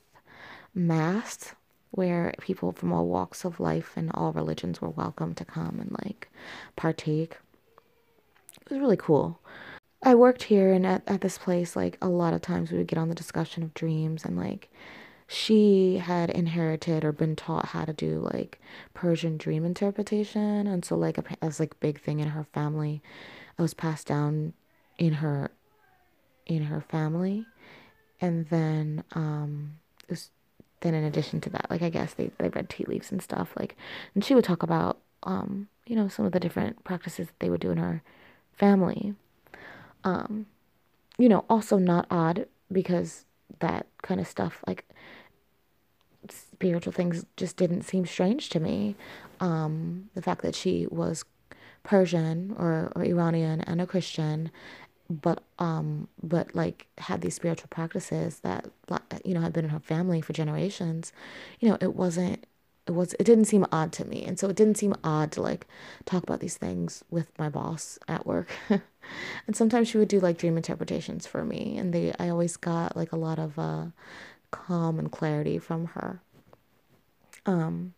mass 0.74 1.54
where 1.92 2.34
people 2.42 2.72
from 2.74 2.92
all 2.92 3.08
walks 3.08 3.46
of 3.46 3.60
life 3.60 3.94
and 3.96 4.12
all 4.14 4.34
religions 4.34 4.82
were 4.82 4.90
welcome 4.90 5.34
to 5.34 5.46
come 5.46 5.80
and 5.80 5.96
like 6.04 6.30
partake. 6.76 7.38
It 8.62 8.70
was 8.70 8.80
really 8.80 8.98
cool. 8.98 9.40
I 10.04 10.14
worked 10.16 10.44
here 10.44 10.74
and 10.74 10.86
at, 10.86 11.04
at 11.08 11.22
this 11.22 11.38
place, 11.38 11.76
like 11.76 11.98
a 12.02 12.10
lot 12.10 12.34
of 12.34 12.42
times 12.42 12.72
we 12.72 12.78
would 12.78 12.88
get 12.88 13.00
on 13.00 13.10
the 13.10 13.16
discussion 13.16 13.64
of 13.64 13.74
dreams 13.74 14.26
and 14.26 14.38
like 14.38 14.70
she 15.28 15.98
had 15.98 16.30
inherited 16.30 17.04
or 17.04 17.12
been 17.12 17.36
taught 17.36 17.68
how 17.68 17.86
to 17.86 17.94
do 17.94 18.28
like 18.34 18.60
Persian 18.94 19.38
dream 19.38 19.66
interpretation. 19.66 20.68
And 20.68 20.86
so 20.86 20.96
like 20.96 21.18
as 21.42 21.60
like 21.60 21.80
big 21.80 22.00
thing 22.00 22.20
in 22.20 22.30
her 22.30 22.46
family, 22.54 23.02
it 23.58 23.62
was 23.62 23.74
passed 23.74 24.08
down 24.08 24.54
in 24.98 25.14
her, 25.14 25.52
in 26.46 26.64
her 26.64 26.82
family. 26.82 27.46
And 28.22 28.48
then, 28.50 29.04
um, 29.14 29.78
was, 30.10 30.30
then 30.82 30.94
in 30.94 31.04
addition 31.04 31.42
to 31.42 31.50
that, 31.50 31.68
like 31.70 31.82
I 31.82 31.90
guess 31.90 32.14
they, 32.14 32.32
they 32.38 32.50
read 32.50 32.70
tea 32.70 32.86
leaves 32.88 33.12
and 33.12 33.22
stuff 33.22 33.54
like, 33.58 33.76
and 34.14 34.24
she 34.24 34.36
would 34.36 34.44
talk 34.44 34.64
about, 34.64 35.00
um, 35.24 35.68
you 35.88 35.96
know, 35.96 36.08
some 36.08 36.26
of 36.26 36.32
the 36.32 36.40
different 36.40 36.84
practices 36.84 37.28
that 37.28 37.40
they 37.40 37.50
would 37.50 37.62
do 37.62 37.72
in 37.72 37.78
her 37.78 38.04
family 38.54 39.16
um, 40.06 40.46
you 41.18 41.28
know, 41.28 41.44
also 41.50 41.78
not 41.78 42.06
odd 42.10 42.48
because 42.72 43.26
that 43.60 43.88
kind 44.02 44.20
of 44.20 44.28
stuff, 44.28 44.64
like 44.68 44.86
spiritual 46.30 46.94
things, 46.94 47.26
just 47.38 47.58
didn't 47.58 47.84
seem 47.84 48.06
strange 48.06 48.50
to 48.50 48.60
me. 48.60 48.96
Um, 49.40 50.10
the 50.16 50.22
fact 50.22 50.42
that 50.42 50.56
she 50.56 50.88
was 50.90 51.26
Persian 51.84 52.56
or, 52.58 52.92
or 52.96 53.04
Iranian 53.04 53.62
and 53.62 53.80
a 53.80 53.86
Christian, 53.86 54.52
but 55.10 55.44
um, 55.60 56.08
but 56.24 56.56
like 56.56 56.88
had 56.98 57.22
these 57.22 57.36
spiritual 57.36 57.68
practices 57.70 58.40
that 58.40 58.66
you 59.24 59.34
know 59.34 59.42
had 59.42 59.54
been 59.54 59.66
in 59.66 59.72
her 59.72 59.80
family 59.80 60.22
for 60.22 60.34
generations, 60.34 61.14
you 61.60 61.70
know, 61.70 61.78
it 61.80 61.94
wasn't 61.96 62.46
it 62.88 62.92
was 62.92 63.14
it 63.14 63.24
didn't 63.24 63.46
seem 63.46 63.66
odd 63.72 63.92
to 63.94 64.06
me. 64.06 64.24
And 64.26 64.38
so 64.40 64.50
it 64.50 64.56
didn't 64.56 64.78
seem 64.78 64.96
odd 65.04 65.32
to 65.34 65.42
like 65.42 65.68
talk 66.06 66.24
about 66.24 66.40
these 66.40 66.58
things 66.58 67.04
with 67.10 67.38
my 67.40 67.50
boss 67.50 68.00
at 68.08 68.26
work. 68.26 68.50
And 69.46 69.56
sometimes 69.56 69.88
she 69.88 70.00
would 70.00 70.08
do 70.08 70.20
like 70.20 70.40
dream 70.40 70.58
interpretations 70.58 71.28
for 71.28 71.46
me. 71.46 71.78
And 71.78 71.94
they 71.94 72.14
i 72.20 72.30
always 72.30 72.58
got 72.58 72.96
like 72.98 73.12
a 73.12 73.18
lot 73.18 73.40
of 73.40 73.58
uh 73.60 73.86
calm 74.52 75.00
and 75.00 75.12
clarity 75.12 75.58
from 75.60 75.86
her. 75.88 76.22
Um 77.46 77.94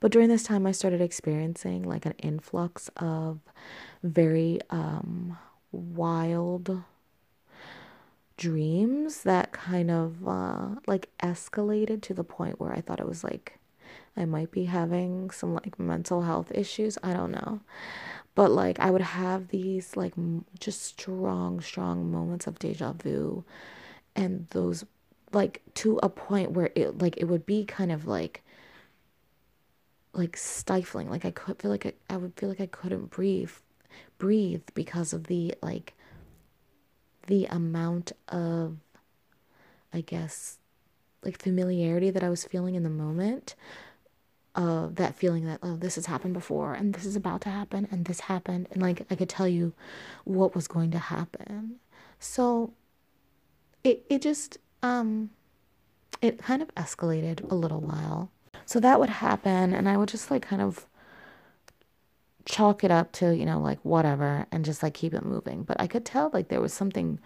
but 0.00 0.10
during 0.12 0.28
this 0.28 0.42
time 0.44 0.66
i 0.66 0.72
started 0.72 1.00
experiencing 1.00 1.82
like 1.82 2.06
an 2.06 2.14
influx 2.18 2.88
of 2.96 3.40
very 4.02 4.58
um 4.70 5.36
wild 5.72 6.82
dreams 8.36 9.22
that 9.24 9.52
kind 9.52 9.90
of 9.90 10.26
uh 10.26 10.68
like 10.86 11.10
escalated 11.22 12.00
to 12.00 12.14
the 12.14 12.22
point 12.24 12.60
where 12.60 12.72
i 12.72 12.80
thought 12.80 13.00
it 13.00 13.08
was 13.08 13.24
like 13.24 13.57
I 14.18 14.24
might 14.24 14.50
be 14.50 14.64
having 14.64 15.30
some 15.30 15.54
like 15.54 15.78
mental 15.78 16.22
health 16.22 16.50
issues. 16.54 16.98
I 17.02 17.12
don't 17.12 17.32
know. 17.32 17.60
But 18.34 18.50
like 18.50 18.78
I 18.80 18.90
would 18.90 19.02
have 19.02 19.48
these 19.48 19.96
like 19.96 20.14
just 20.58 20.82
strong, 20.82 21.60
strong 21.60 22.10
moments 22.10 22.46
of 22.46 22.58
deja 22.58 22.92
vu 22.92 23.44
and 24.18 24.46
those 24.50 24.84
like 25.32 25.62
to 25.74 25.98
a 26.02 26.08
point 26.08 26.52
where 26.52 26.70
it 26.74 26.98
like 26.98 27.16
it 27.16 27.24
would 27.24 27.46
be 27.46 27.64
kind 27.64 27.92
of 27.92 28.06
like 28.06 28.42
like 30.12 30.36
stifling 30.36 31.08
like 31.08 31.24
i 31.24 31.30
could 31.30 31.60
feel 31.60 31.70
like 31.70 31.86
I, 31.86 31.92
I 32.10 32.16
would 32.16 32.34
feel 32.36 32.48
like 32.48 32.60
i 32.60 32.66
couldn't 32.66 33.10
breathe 33.10 33.52
breathe 34.18 34.62
because 34.74 35.12
of 35.12 35.24
the 35.24 35.54
like 35.62 35.94
the 37.26 37.44
amount 37.46 38.12
of 38.28 38.78
i 39.92 40.00
guess 40.00 40.58
like 41.22 41.40
familiarity 41.40 42.10
that 42.10 42.24
i 42.24 42.30
was 42.30 42.44
feeling 42.44 42.74
in 42.74 42.82
the 42.82 42.90
moment 42.90 43.54
of 44.58 44.96
that 44.96 45.14
feeling 45.14 45.44
that 45.46 45.60
oh 45.62 45.76
this 45.76 45.94
has 45.94 46.06
happened 46.06 46.34
before 46.34 46.74
and 46.74 46.92
this 46.92 47.06
is 47.06 47.14
about 47.14 47.40
to 47.40 47.48
happen 47.48 47.86
and 47.92 48.06
this 48.06 48.20
happened 48.20 48.66
and 48.72 48.82
like 48.82 49.06
I 49.08 49.14
could 49.14 49.28
tell 49.28 49.46
you 49.46 49.72
what 50.24 50.54
was 50.54 50.66
going 50.66 50.90
to 50.90 50.98
happen. 50.98 51.76
So 52.18 52.72
it 53.84 54.04
it 54.10 54.20
just 54.20 54.58
um 54.82 55.30
it 56.20 56.38
kind 56.38 56.60
of 56.60 56.74
escalated 56.74 57.48
a 57.50 57.54
little 57.54 57.80
while. 57.80 58.32
So 58.66 58.80
that 58.80 58.98
would 58.98 59.10
happen 59.10 59.72
and 59.72 59.88
I 59.88 59.96
would 59.96 60.08
just 60.08 60.28
like 60.30 60.42
kind 60.42 60.60
of 60.60 60.86
chalk 62.44 62.82
it 62.82 62.90
up 62.90 63.12
to, 63.12 63.36
you 63.36 63.46
know, 63.46 63.60
like 63.60 63.78
whatever 63.84 64.46
and 64.50 64.64
just 64.64 64.82
like 64.82 64.94
keep 64.94 65.14
it 65.14 65.24
moving. 65.24 65.62
But 65.62 65.80
I 65.80 65.86
could 65.86 66.04
tell 66.04 66.30
like 66.32 66.48
there 66.48 66.60
was 66.60 66.74
something 66.74 67.20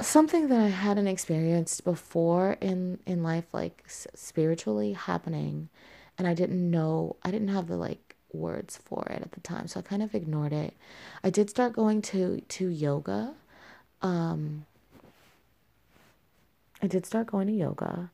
something 0.00 0.48
that 0.48 0.60
I 0.60 0.68
hadn't 0.68 1.08
experienced 1.08 1.84
before 1.84 2.56
in 2.60 2.98
in 3.06 3.22
life 3.22 3.46
like 3.52 3.84
spiritually 3.88 4.92
happening 4.92 5.68
and 6.16 6.26
I 6.26 6.34
didn't 6.34 6.70
know 6.70 7.16
I 7.22 7.30
didn't 7.30 7.48
have 7.48 7.68
the 7.68 7.76
like 7.76 8.16
words 8.32 8.76
for 8.76 9.06
it 9.10 9.22
at 9.22 9.32
the 9.32 9.40
time. 9.40 9.66
So 9.68 9.80
I 9.80 9.82
kind 9.82 10.02
of 10.02 10.14
ignored 10.14 10.52
it. 10.52 10.74
I 11.24 11.30
did 11.30 11.50
start 11.50 11.72
going 11.72 12.02
to 12.02 12.40
to 12.40 12.68
yoga. 12.68 13.34
Um 14.02 14.66
I 16.82 16.86
did 16.86 17.06
start 17.06 17.26
going 17.26 17.48
to 17.48 17.52
yoga 17.52 18.10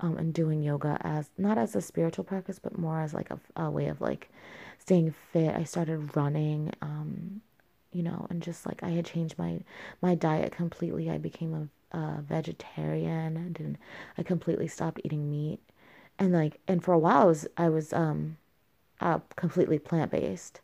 um, 0.00 0.16
and 0.18 0.32
doing 0.32 0.62
yoga 0.62 0.98
as 1.00 1.30
not 1.38 1.58
as 1.58 1.74
a 1.74 1.80
spiritual 1.80 2.24
practice, 2.24 2.58
but 2.58 2.78
more 2.78 3.00
as 3.00 3.14
like 3.14 3.30
a, 3.30 3.40
a 3.56 3.70
way 3.70 3.88
of 3.88 4.00
like 4.00 4.30
staying 4.78 5.14
fit. 5.32 5.54
I 5.54 5.64
started 5.64 6.14
running, 6.16 6.72
um, 6.80 7.40
you 7.94 8.02
know, 8.02 8.26
and 8.28 8.42
just 8.42 8.66
like 8.66 8.82
I 8.82 8.90
had 8.90 9.06
changed 9.06 9.38
my 9.38 9.60
my 10.02 10.14
diet 10.14 10.52
completely. 10.52 11.10
I 11.10 11.18
became 11.18 11.70
a, 11.92 11.96
a 11.96 12.22
vegetarian 12.22 13.36
and 13.36 13.54
then 13.54 13.78
I 14.18 14.22
completely 14.22 14.68
stopped 14.68 15.00
eating 15.04 15.30
meat. 15.30 15.60
And 16.18 16.32
like 16.32 16.60
and 16.68 16.82
for 16.82 16.92
a 16.92 16.98
while 16.98 17.22
I 17.22 17.24
was 17.24 17.46
I 17.56 17.68
was 17.68 17.92
um 17.92 18.36
uh, 19.00 19.20
completely 19.36 19.78
plant 19.78 20.10
based. 20.10 20.60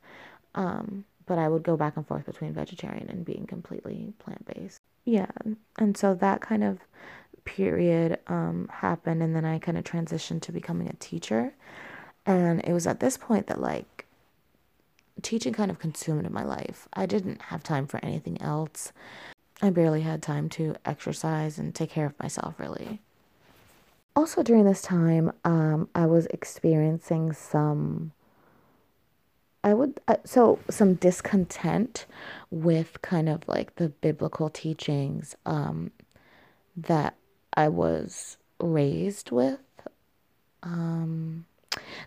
Um, 0.55 1.05
but 1.27 1.39
I 1.39 1.49
would 1.49 1.63
go 1.63 1.77
back 1.77 1.97
and 1.97 2.07
forth 2.07 2.27
between 2.27 2.53
vegetarian 2.53 3.09
and 3.09 3.25
being 3.25 3.47
completely 3.47 4.13
plant 4.19 4.45
based. 4.47 4.79
Yeah, 5.05 5.31
and 5.79 5.97
so 5.97 6.15
that 6.15 6.41
kind 6.41 6.65
of 6.65 6.81
period 7.45 8.19
um, 8.27 8.69
happened, 8.73 9.23
and 9.23 9.35
then 9.35 9.45
I 9.45 9.59
kind 9.59 9.79
of 9.79 9.85
transitioned 9.85 10.43
to 10.43 10.53
becoming 10.53 10.89
a 10.89 10.95
teacher. 10.95 11.55
And 12.27 12.61
it 12.65 12.73
was 12.73 12.87
at 12.87 13.01
this 13.01 13.17
point 13.17 13.47
that 13.47 13.61
like 13.61 14.00
teaching 15.21 15.53
kind 15.53 15.71
of 15.71 15.79
consumed 15.79 16.29
my 16.31 16.45
life. 16.45 16.89
I 16.93 17.07
didn't 17.07 17.43
have 17.43 17.63
time 17.63 17.87
for 17.87 18.03
anything 18.05 18.41
else. 18.41 18.93
I 19.63 19.71
barely 19.71 20.03
had 20.03 20.23
time 20.23 20.49
to 20.51 20.77
exercise 20.85 21.59
and 21.59 21.75
take 21.75 21.91
care 21.91 22.07
of 22.07 22.19
myself, 22.19 22.55
really. 22.59 23.01
Also, 24.17 24.43
during 24.43 24.65
this 24.65 24.83
time, 24.83 25.33
um, 25.45 25.89
I 25.95 26.07
was 26.07 26.27
experiencing 26.27 27.33
some, 27.33 28.13
I 29.63 29.75
would, 29.75 30.01
uh, 30.09 30.17
so 30.25 30.59
some 30.69 30.95
discontent 30.95 32.07
with 32.51 33.01
kind 33.03 33.29
of 33.29 33.47
like 33.47 33.77
the 33.77 33.89
biblical 33.89 34.49
teachings 34.51 35.37
um, 35.47 35.93
that 36.77 37.15
I 37.55 37.69
was 37.69 38.37
raised 38.59 39.31
with. 39.31 39.61
Um, 40.63 41.47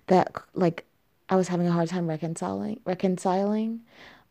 that 0.07 0.33
like 0.53 0.85
I 1.33 1.35
was 1.35 1.47
having 1.47 1.67
a 1.67 1.71
hard 1.71 1.89
time 1.89 2.05
reconciling 2.05 2.79
reconciling. 2.85 3.81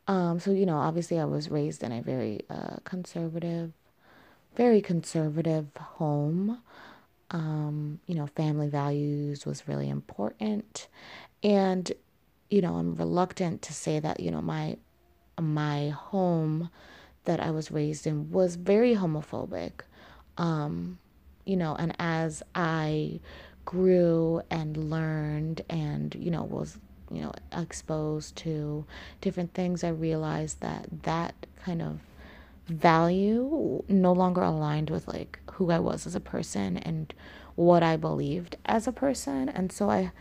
Um, 0.06 0.38
so 0.38 0.52
you 0.52 0.66
know, 0.66 0.76
obviously 0.76 1.18
I 1.18 1.24
was 1.24 1.50
raised 1.50 1.82
in 1.82 1.90
a 1.90 2.00
very 2.00 2.42
uh, 2.48 2.76
conservative, 2.84 3.72
very 4.54 4.80
conservative 4.80 5.66
home. 5.76 6.62
Um, 7.32 7.98
you 8.06 8.14
know, 8.14 8.28
family 8.28 8.68
values 8.68 9.44
was 9.44 9.66
really 9.66 9.88
important, 9.88 10.86
and 11.42 11.90
you 12.50 12.62
know, 12.62 12.74
I'm 12.76 12.94
reluctant 12.94 13.62
to 13.62 13.72
say 13.72 13.98
that 13.98 14.20
you 14.20 14.30
know 14.30 14.40
my 14.40 14.76
my 15.40 15.88
home 15.88 16.70
that 17.24 17.40
I 17.40 17.50
was 17.50 17.72
raised 17.72 18.06
in 18.06 18.30
was 18.30 18.54
very 18.54 18.94
homophobic. 18.94 19.72
Um, 20.38 21.00
you 21.46 21.56
know, 21.56 21.74
and 21.74 21.96
as 21.98 22.44
I 22.54 23.18
grew 23.64 24.42
and 24.50 24.76
learned 24.90 25.62
and, 25.70 26.14
you 26.14 26.30
know, 26.30 26.44
was, 26.44 26.78
you 27.14 27.22
know, 27.22 27.32
exposed 27.52 28.36
to 28.36 28.84
different 29.20 29.54
things, 29.54 29.84
I 29.84 29.88
realized 29.88 30.60
that 30.60 30.86
that 31.02 31.34
kind 31.64 31.82
of 31.82 32.00
value 32.66 33.82
no 33.88 34.12
longer 34.12 34.42
aligned 34.42 34.90
with 34.90 35.08
like 35.08 35.38
who 35.52 35.70
I 35.70 35.78
was 35.78 36.06
as 36.06 36.14
a 36.14 36.20
person 36.20 36.76
and 36.76 37.12
what 37.54 37.82
I 37.82 37.96
believed 37.96 38.56
as 38.66 38.86
a 38.86 38.92
person. 38.92 39.48
And 39.48 39.70
so 39.70 39.90
I, 39.90 40.12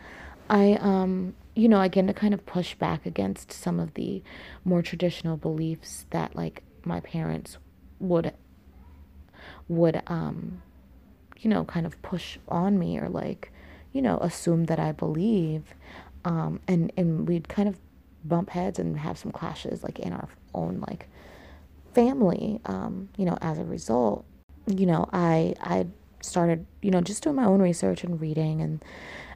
I, 0.50 0.74
um, 0.80 1.34
you 1.54 1.68
know, 1.68 1.78
I 1.78 1.86
again, 1.86 2.06
to 2.08 2.14
kind 2.14 2.34
of 2.34 2.44
push 2.46 2.74
back 2.74 3.06
against 3.06 3.52
some 3.52 3.78
of 3.80 3.94
the 3.94 4.22
more 4.64 4.82
traditional 4.82 5.36
beliefs 5.36 6.06
that 6.10 6.34
like 6.34 6.62
my 6.84 7.00
parents 7.00 7.58
would, 8.00 8.32
would, 9.68 10.02
um, 10.06 10.62
you 11.38 11.48
know, 11.48 11.64
kind 11.64 11.86
of 11.86 12.00
push 12.02 12.38
on 12.48 12.78
me 12.78 12.98
or 12.98 13.08
like, 13.08 13.52
you 13.92 14.02
know, 14.02 14.18
assume 14.18 14.64
that 14.64 14.78
I 14.78 14.92
believe. 14.92 15.74
Um, 16.24 16.60
and, 16.68 16.92
and 16.96 17.28
we'd 17.28 17.48
kind 17.48 17.68
of 17.68 17.78
bump 18.24 18.50
heads 18.50 18.78
and 18.78 18.98
have 18.98 19.18
some 19.18 19.32
clashes 19.32 19.82
like 19.82 19.98
in 19.98 20.12
our 20.12 20.28
own 20.54 20.82
like 20.88 21.08
family. 21.94 22.60
Um, 22.66 23.08
you 23.16 23.24
know, 23.24 23.36
as 23.40 23.58
a 23.58 23.64
result, 23.64 24.24
you 24.66 24.86
know, 24.86 25.08
I 25.12 25.54
I 25.60 25.86
started, 26.20 26.66
you 26.82 26.90
know, 26.90 27.00
just 27.00 27.22
doing 27.22 27.36
my 27.36 27.44
own 27.44 27.60
research 27.60 28.04
and 28.04 28.20
reading 28.20 28.60
and 28.60 28.84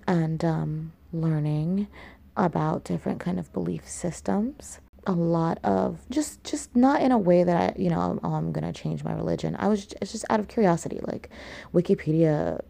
and 0.07 0.45
um, 0.45 0.93
learning 1.13 1.89
about 2.37 2.85
different 2.85 3.19
kind 3.19 3.39
of 3.39 3.53
belief 3.53 3.89
systems 3.89 4.81
a 5.07 5.13
lot 5.13 5.59
of 5.63 5.99
just 6.11 6.43
just 6.43 6.75
not 6.75 7.01
in 7.01 7.13
a 7.13 7.19
way 7.19 7.45
that 7.45 7.57
I 7.57 7.81
you 7.81 7.89
know 7.89 8.19
oh, 8.23 8.35
I'm 8.35 8.53
gonna 8.53 8.73
change 8.73 9.05
my 9.05 9.13
religion. 9.15 9.57
I 9.59 9.69
was 9.69 9.87
it's 10.03 10.13
just 10.13 10.25
out 10.31 10.41
of 10.41 10.49
curiosity. 10.49 11.01
Like 11.03 11.31
Wikipedia 11.73 12.61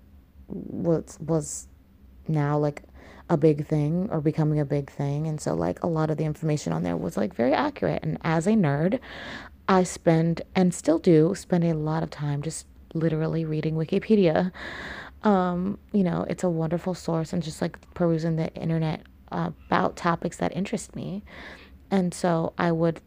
was 0.49 1.19
was 1.21 1.69
now 2.29 2.59
like 2.59 2.83
a 3.29 3.37
big 3.37 3.67
thing 3.67 4.09
or 4.11 4.21
becoming 4.21 4.61
a 4.61 4.65
big 4.65 4.91
thing, 4.91 5.27
and 5.27 5.41
so 5.41 5.55
like 5.55 5.83
a 5.83 5.87
lot 5.87 6.11
of 6.11 6.17
the 6.17 6.25
information 6.25 6.73
on 6.73 6.83
there 6.83 6.97
was 6.97 7.17
like 7.17 7.35
very 7.35 7.53
accurate. 7.53 8.03
And 8.03 8.19
as 8.23 8.47
a 8.47 8.53
nerd, 8.53 9.01
I 9.69 9.83
spend 9.83 10.43
and 10.55 10.73
still 10.73 10.99
do 10.99 11.35
spend 11.35 11.65
a 11.65 11.75
lot 11.75 12.03
of 12.03 12.11
time 12.11 12.43
just 12.43 12.67
literally 12.95 13.45
reading 13.45 13.75
Wikipedia. 13.75 14.53
Um, 15.23 15.79
you 15.93 16.05
know, 16.05 16.25
it's 16.29 16.45
a 16.45 16.49
wonderful 16.49 16.95
source 16.95 17.33
and 17.33 17.43
just 17.43 17.61
like 17.61 17.79
perusing 17.95 18.37
the 18.37 18.53
internet 18.55 19.03
about 19.33 19.97
topics 19.97 20.37
that 20.37 20.57
interest 20.57 20.95
me. 20.95 21.25
And 21.91 22.15
so 22.15 22.53
I 22.59 22.73
would 22.73 23.01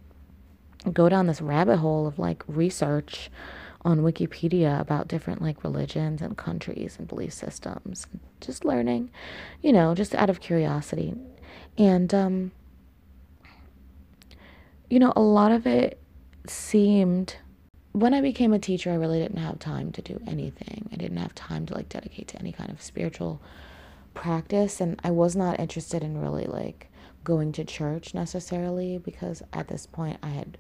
go 0.91 1.09
down 1.09 1.27
this 1.27 1.41
rabbit 1.41 1.77
hole 1.77 2.07
of 2.07 2.19
like 2.19 2.43
research 2.47 3.29
on 3.81 3.99
Wikipedia 3.99 4.79
about 4.79 5.07
different 5.07 5.41
like 5.41 5.63
religions 5.63 6.21
and 6.21 6.37
countries 6.37 6.95
and 6.97 7.07
belief 7.07 7.33
systems. 7.33 8.07
Just 8.41 8.65
learning, 8.65 9.09
you 9.61 9.71
know, 9.71 9.95
just 9.95 10.13
out 10.15 10.29
of 10.29 10.41
curiosity. 10.41 11.13
And 11.77 12.13
um 12.13 12.51
you 14.89 14.99
know, 14.99 15.13
a 15.15 15.21
lot 15.21 15.51
of 15.51 15.67
it 15.67 15.99
seemed 16.47 17.35
when 17.91 18.13
I 18.13 18.21
became 18.21 18.53
a 18.53 18.59
teacher, 18.59 18.91
I 18.91 18.95
really 18.95 19.19
didn't 19.19 19.37
have 19.37 19.59
time 19.59 19.91
to 19.93 20.01
do 20.01 20.19
anything. 20.27 20.89
I 20.91 20.95
didn't 20.95 21.17
have 21.17 21.33
time 21.35 21.65
to 21.67 21.73
like 21.73 21.89
dedicate 21.89 22.27
to 22.29 22.39
any 22.39 22.51
kind 22.51 22.69
of 22.69 22.81
spiritual 22.81 23.41
practice 24.13 24.81
and 24.81 24.99
I 25.03 25.11
was 25.11 25.35
not 25.35 25.59
interested 25.59 26.03
in 26.03 26.19
really 26.19 26.45
like 26.45 26.89
going 27.23 27.51
to 27.53 27.63
church 27.63 28.13
necessarily 28.13 28.97
because 28.97 29.43
at 29.53 29.67
this 29.67 29.85
point 29.85 30.17
I 30.23 30.29
had 30.29 30.57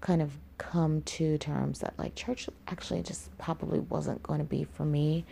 kind 0.00 0.22
of 0.22 0.32
come 0.58 1.02
to 1.02 1.38
terms 1.38 1.80
that 1.80 1.94
like 1.98 2.14
church 2.14 2.48
actually 2.68 3.02
just 3.02 3.36
probably 3.38 3.80
wasn't 3.80 4.22
going 4.22 4.38
to 4.38 4.44
be 4.44 4.64
for 4.64 4.84
me. 4.84 5.24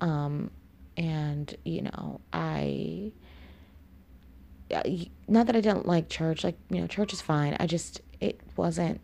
Um, 0.00 0.50
and 0.96 1.54
you 1.64 1.82
know, 1.82 2.20
I 2.32 3.12
not 5.28 5.46
that 5.46 5.56
I 5.56 5.60
didn't 5.60 5.86
like 5.86 6.08
church, 6.08 6.42
like 6.44 6.56
you 6.70 6.80
know, 6.80 6.86
church 6.86 7.12
is 7.12 7.20
fine. 7.20 7.56
I 7.60 7.66
just 7.66 8.00
it 8.20 8.40
wasn't 8.56 9.00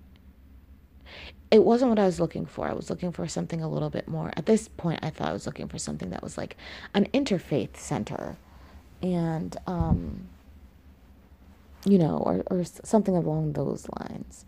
it 1.51 1.63
wasn't 1.63 1.91
what 1.91 1.99
I 1.99 2.07
was 2.07 2.19
looking 2.19 2.47
for. 2.47 2.67
I 2.67 2.73
was 2.73 2.89
looking 2.89 3.13
for 3.13 3.29
something 3.29 3.63
a 3.63 3.69
little 3.69 3.91
bit 3.91 4.09
more. 4.09 4.33
At 4.37 4.47
this 4.47 4.69
point, 4.69 5.01
I 5.03 5.11
thought 5.11 5.29
I 5.29 5.33
was 5.33 5.47
looking 5.47 5.69
for 5.69 5.79
something 5.79 6.11
that 6.11 6.23
was 6.23 6.39
like 6.39 6.57
an 6.95 7.07
interfaith 7.13 7.77
center. 7.77 8.37
And 9.03 9.57
um 9.67 10.29
you 11.85 11.99
know, 11.99 12.19
or, 12.19 12.43
or 12.49 12.65
something 12.65 13.17
along 13.17 13.55
those 13.55 13.89
lines. 13.99 14.45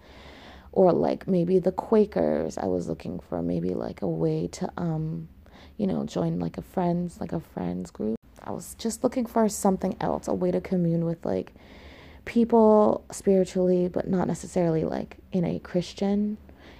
Or 0.75 0.93
like 0.93 1.29
maybe 1.29 1.61
the 1.61 1.71
Quakers, 1.71 2.59
I 2.59 2.67
was 2.67 2.89
looking 2.89 3.21
for 3.21 3.41
maybe 3.41 3.75
like 3.75 4.03
a 4.03 4.09
way 4.09 4.49
to, 4.49 4.69
um, 4.77 5.29
you 5.77 5.87
know, 5.87 6.03
join 6.05 6.41
like 6.41 6.59
a 6.59 6.63
friends, 6.63 7.21
like 7.21 7.33
a 7.33 7.39
friends 7.39 7.93
group. 7.93 8.17
I 8.43 8.51
was 8.51 8.75
just 8.75 9.05
looking 9.05 9.25
for 9.25 9.49
something 9.49 9.97
else, 10.01 10.27
a 10.27 10.35
way 10.35 10.51
to 10.51 10.61
commune 10.61 11.05
with 11.05 11.25
like 11.25 11.55
people 12.25 13.05
spiritually, 13.13 13.87
but 13.87 14.09
not 14.09 14.27
necessarily 14.27 14.83
like 14.83 15.19
in 15.31 15.45
a 15.45 15.61
Christian, 15.61 16.39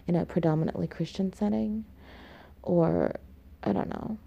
in 0.09 0.17
a 0.17 0.27
predominantly 0.27 0.89
Christian 0.89 1.33
setting. 1.33 1.85
Or 2.65 3.15
I 3.63 3.73
don't 3.73 3.91
know. 3.91 4.19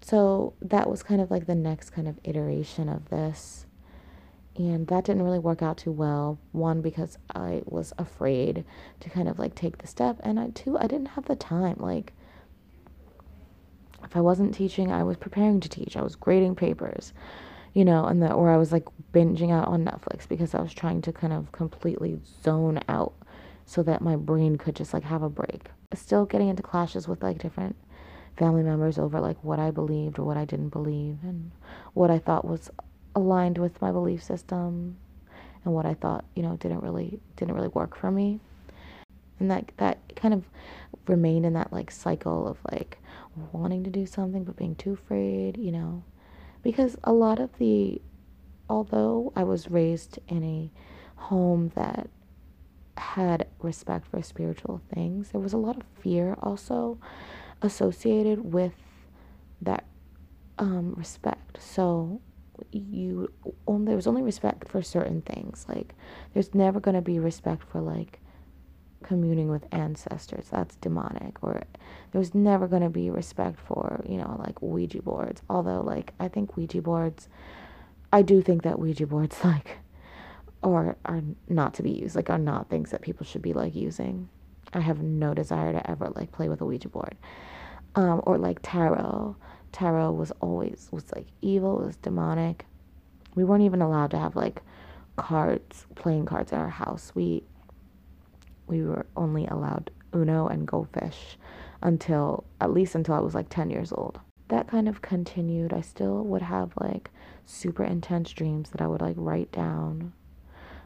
So 0.00 0.54
that 0.62 0.88
was 0.88 1.02
kind 1.02 1.20
of 1.20 1.28
like 1.28 1.46
the 1.46 1.56
next 1.56 1.90
kind 1.90 2.06
of 2.06 2.20
iteration 2.22 2.88
of 2.88 3.10
this. 3.10 3.66
And 4.58 4.88
that 4.88 5.04
didn't 5.04 5.22
really 5.22 5.38
work 5.38 5.62
out 5.62 5.78
too 5.78 5.92
well. 5.92 6.38
One, 6.50 6.82
because 6.82 7.16
I 7.32 7.62
was 7.64 7.92
afraid 7.96 8.64
to 8.98 9.08
kind 9.08 9.28
of 9.28 9.38
like 9.38 9.54
take 9.54 9.78
the 9.78 9.86
step. 9.86 10.18
And 10.24 10.38
I, 10.38 10.50
two, 10.50 10.76
I 10.76 10.88
didn't 10.88 11.10
have 11.10 11.26
the 11.26 11.36
time. 11.36 11.76
Like, 11.78 12.12
if 14.04 14.16
I 14.16 14.20
wasn't 14.20 14.54
teaching, 14.54 14.90
I 14.90 15.04
was 15.04 15.16
preparing 15.16 15.60
to 15.60 15.68
teach, 15.68 15.96
I 15.96 16.02
was 16.02 16.16
grading 16.16 16.56
papers, 16.56 17.12
you 17.72 17.84
know, 17.84 18.04
and 18.06 18.22
that 18.22 18.32
or 18.32 18.50
I 18.50 18.56
was 18.56 18.72
like 18.72 18.86
binging 19.12 19.52
out 19.52 19.68
on 19.68 19.84
Netflix 19.84 20.28
because 20.28 20.54
I 20.54 20.60
was 20.60 20.72
trying 20.72 21.02
to 21.02 21.12
kind 21.12 21.32
of 21.32 21.52
completely 21.52 22.18
zone 22.42 22.80
out 22.88 23.12
so 23.64 23.82
that 23.84 24.00
my 24.00 24.16
brain 24.16 24.56
could 24.56 24.74
just 24.74 24.92
like 24.92 25.04
have 25.04 25.22
a 25.22 25.28
break. 25.28 25.68
Still 25.94 26.24
getting 26.24 26.48
into 26.48 26.62
clashes 26.62 27.06
with 27.06 27.22
like 27.22 27.38
different 27.38 27.76
family 28.36 28.62
members 28.62 28.98
over 28.98 29.20
like 29.20 29.42
what 29.44 29.58
I 29.58 29.70
believed 29.70 30.18
or 30.18 30.24
what 30.24 30.36
I 30.36 30.44
didn't 30.44 30.70
believe 30.70 31.18
and 31.22 31.50
what 31.92 32.10
I 32.10 32.18
thought 32.18 32.44
was 32.44 32.70
aligned 33.14 33.58
with 33.58 33.80
my 33.80 33.90
belief 33.90 34.22
system 34.22 34.96
and 35.64 35.74
what 35.74 35.86
I 35.86 35.94
thought, 35.94 36.24
you 36.34 36.42
know, 36.42 36.56
didn't 36.56 36.80
really 36.80 37.20
didn't 37.36 37.54
really 37.54 37.68
work 37.68 37.96
for 37.96 38.10
me. 38.10 38.40
And 39.40 39.50
that 39.50 39.70
that 39.76 40.16
kind 40.16 40.34
of 40.34 40.44
remained 41.06 41.46
in 41.46 41.54
that 41.54 41.72
like 41.72 41.90
cycle 41.90 42.46
of 42.46 42.58
like 42.70 42.98
wanting 43.52 43.84
to 43.84 43.90
do 43.90 44.06
something 44.06 44.44
but 44.44 44.56
being 44.56 44.74
too 44.74 44.92
afraid, 44.92 45.56
you 45.56 45.72
know. 45.72 46.02
Because 46.62 46.96
a 47.04 47.12
lot 47.12 47.38
of 47.38 47.56
the 47.58 48.00
although 48.68 49.32
I 49.34 49.44
was 49.44 49.70
raised 49.70 50.18
in 50.28 50.44
a 50.44 50.70
home 51.20 51.72
that 51.74 52.08
had 52.96 53.46
respect 53.60 54.06
for 54.08 54.22
spiritual 54.22 54.80
things, 54.92 55.30
there 55.30 55.40
was 55.40 55.52
a 55.52 55.58
lot 55.58 55.76
of 55.76 55.84
fear 56.00 56.36
also 56.42 56.98
associated 57.62 58.52
with 58.52 58.74
that 59.60 59.84
um, 60.58 60.94
respect. 60.96 61.62
So 61.62 62.20
you 62.72 63.32
only 63.66 63.86
there 63.86 63.96
was 63.96 64.06
only 64.06 64.22
respect 64.22 64.68
for 64.68 64.82
certain 64.82 65.22
things. 65.22 65.66
Like 65.68 65.94
there's 66.34 66.54
never 66.54 66.80
gonna 66.80 67.02
be 67.02 67.18
respect 67.18 67.64
for 67.64 67.80
like 67.80 68.20
communing 69.02 69.48
with 69.48 69.64
ancestors. 69.72 70.48
That's 70.50 70.76
demonic. 70.76 71.42
Or 71.42 71.62
there's 72.12 72.34
never 72.34 72.66
gonna 72.66 72.90
be 72.90 73.10
respect 73.10 73.58
for 73.60 74.04
you 74.08 74.18
know 74.18 74.36
like 74.44 74.60
Ouija 74.62 75.02
boards. 75.02 75.42
Although 75.48 75.80
like 75.82 76.12
I 76.20 76.28
think 76.28 76.56
Ouija 76.56 76.82
boards, 76.82 77.28
I 78.12 78.22
do 78.22 78.42
think 78.42 78.62
that 78.62 78.78
Ouija 78.78 79.06
boards 79.06 79.36
like 79.44 79.78
or 80.62 80.96
are 81.04 81.22
not 81.48 81.74
to 81.74 81.82
be 81.82 81.90
used. 81.90 82.16
Like 82.16 82.30
are 82.30 82.38
not 82.38 82.68
things 82.68 82.90
that 82.90 83.02
people 83.02 83.24
should 83.24 83.42
be 83.42 83.52
like 83.52 83.74
using. 83.74 84.28
I 84.72 84.80
have 84.80 85.00
no 85.02 85.34
desire 85.34 85.72
to 85.72 85.90
ever 85.90 86.10
like 86.14 86.32
play 86.32 86.48
with 86.48 86.60
a 86.60 86.64
Ouija 86.64 86.88
board. 86.88 87.16
Um, 87.94 88.22
or 88.26 88.38
like 88.38 88.60
tarot. 88.62 89.36
Tarot 89.72 90.12
was 90.12 90.32
always 90.40 90.88
was 90.90 91.12
like 91.14 91.26
evil, 91.40 91.80
it 91.82 91.86
was 91.86 91.96
demonic. 91.96 92.66
We 93.34 93.44
weren't 93.44 93.62
even 93.62 93.82
allowed 93.82 94.10
to 94.12 94.18
have 94.18 94.36
like 94.36 94.62
cards, 95.16 95.86
playing 95.94 96.26
cards 96.26 96.52
in 96.52 96.58
our 96.58 96.70
house. 96.70 97.12
We 97.14 97.44
we 98.66 98.82
were 98.82 99.06
only 99.16 99.46
allowed 99.46 99.90
Uno 100.14 100.46
and 100.46 100.66
Goldfish 100.66 101.38
until 101.82 102.44
at 102.60 102.72
least 102.72 102.94
until 102.94 103.14
I 103.14 103.20
was 103.20 103.34
like 103.34 103.48
10 103.48 103.70
years 103.70 103.92
old. 103.92 104.20
That 104.48 104.68
kind 104.68 104.88
of 104.88 105.02
continued. 105.02 105.72
I 105.72 105.80
still 105.80 106.22
would 106.24 106.42
have 106.42 106.72
like 106.80 107.10
super 107.44 107.84
intense 107.84 108.30
dreams 108.32 108.70
that 108.70 108.80
I 108.80 108.86
would 108.86 109.00
like 109.00 109.16
write 109.18 109.52
down 109.52 110.12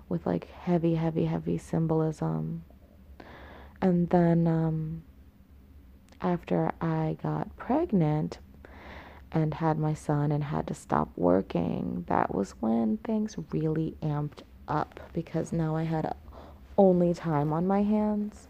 with 0.09 0.27
like 0.27 0.49
heavy, 0.51 0.95
heavy, 0.95 1.25
heavy 1.27 1.59
symbolism. 1.59 2.65
And 3.81 4.11
then 4.11 4.47
um, 4.47 5.03
after 6.21 6.73
I 6.81 7.17
got 7.23 7.57
pregnant 7.57 8.39
and 9.33 9.55
had 9.55 9.79
my 9.79 9.95
son 9.95 10.31
and 10.31 10.45
had 10.45 10.67
to 10.69 10.75
stop 10.75 11.11
working, 11.17 12.05
that 12.09 12.35
was 12.35 12.53
when 12.61 12.99
things 12.99 13.37
really 13.51 13.97
amped 14.03 14.43
up 14.69 15.01
because 15.13 15.53
now 15.53 15.75
I 15.75 15.85
had 15.85 16.15
only 16.77 17.15
time 17.15 17.53
on 17.53 17.67
my 17.67 17.83
hands 17.83 18.49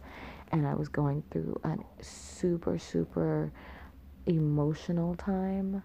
and 0.51 0.66
I 0.66 0.75
was 0.75 0.88
going 0.88 1.23
through 1.31 1.61
a 1.64 1.77
super, 2.01 2.79
super 2.79 3.53
emotional 4.27 5.14
time. 5.14 5.83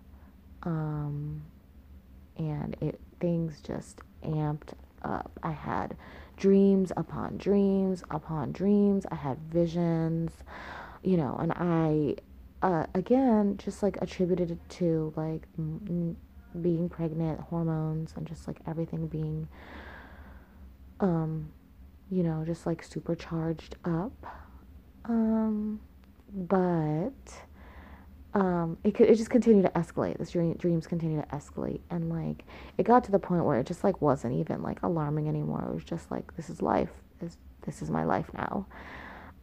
Um, 0.63 1.43
and 2.37 2.75
it 2.81 2.99
things 3.19 3.61
just 3.61 4.01
amped 4.23 4.73
up. 5.03 5.31
I 5.43 5.51
had 5.51 5.95
dreams 6.35 6.91
upon 6.97 7.37
dreams 7.37 8.03
upon 8.11 8.51
dreams. 8.51 9.05
I 9.11 9.15
had 9.15 9.37
visions 9.49 10.31
you 11.03 11.17
know, 11.17 11.37
and 11.39 11.53
I, 11.53 12.15
uh, 12.61 12.85
again, 12.93 13.57
just 13.57 13.83
like 13.83 13.97
attributed 14.01 14.57
to 14.69 15.13
like 15.15 15.47
being 16.61 16.89
pregnant, 16.89 17.39
hormones, 17.41 18.13
and 18.15 18.25
just 18.25 18.47
like 18.47 18.57
everything 18.65 19.07
being, 19.07 19.47
um, 20.99 21.49
you 22.09 22.23
know, 22.23 22.43
just 22.45 22.65
like 22.65 22.83
supercharged 22.83 23.75
up. 23.85 24.11
Um, 25.05 25.79
but 26.33 27.11
um, 28.33 28.77
it 28.83 28.95
could 28.95 29.09
it 29.09 29.15
just 29.15 29.29
continued 29.29 29.63
to 29.63 29.71
escalate. 29.71 30.17
This 30.17 30.31
dream, 30.31 30.53
dreams 30.55 30.87
continue 30.87 31.21
to 31.21 31.27
escalate, 31.27 31.81
and 31.89 32.09
like 32.09 32.43
it 32.77 32.83
got 32.83 33.03
to 33.05 33.11
the 33.11 33.19
point 33.19 33.45
where 33.45 33.59
it 33.59 33.67
just 33.67 33.83
like 33.83 34.01
wasn't 34.01 34.33
even 34.33 34.61
like 34.63 34.81
alarming 34.83 35.27
anymore. 35.29 35.65
It 35.69 35.73
was 35.73 35.83
just 35.83 36.09
like 36.11 36.35
this 36.35 36.49
is 36.49 36.61
life. 36.61 36.89
This 37.19 37.37
this 37.65 37.81
is 37.81 37.89
my 37.89 38.03
life 38.03 38.29
now. 38.33 38.65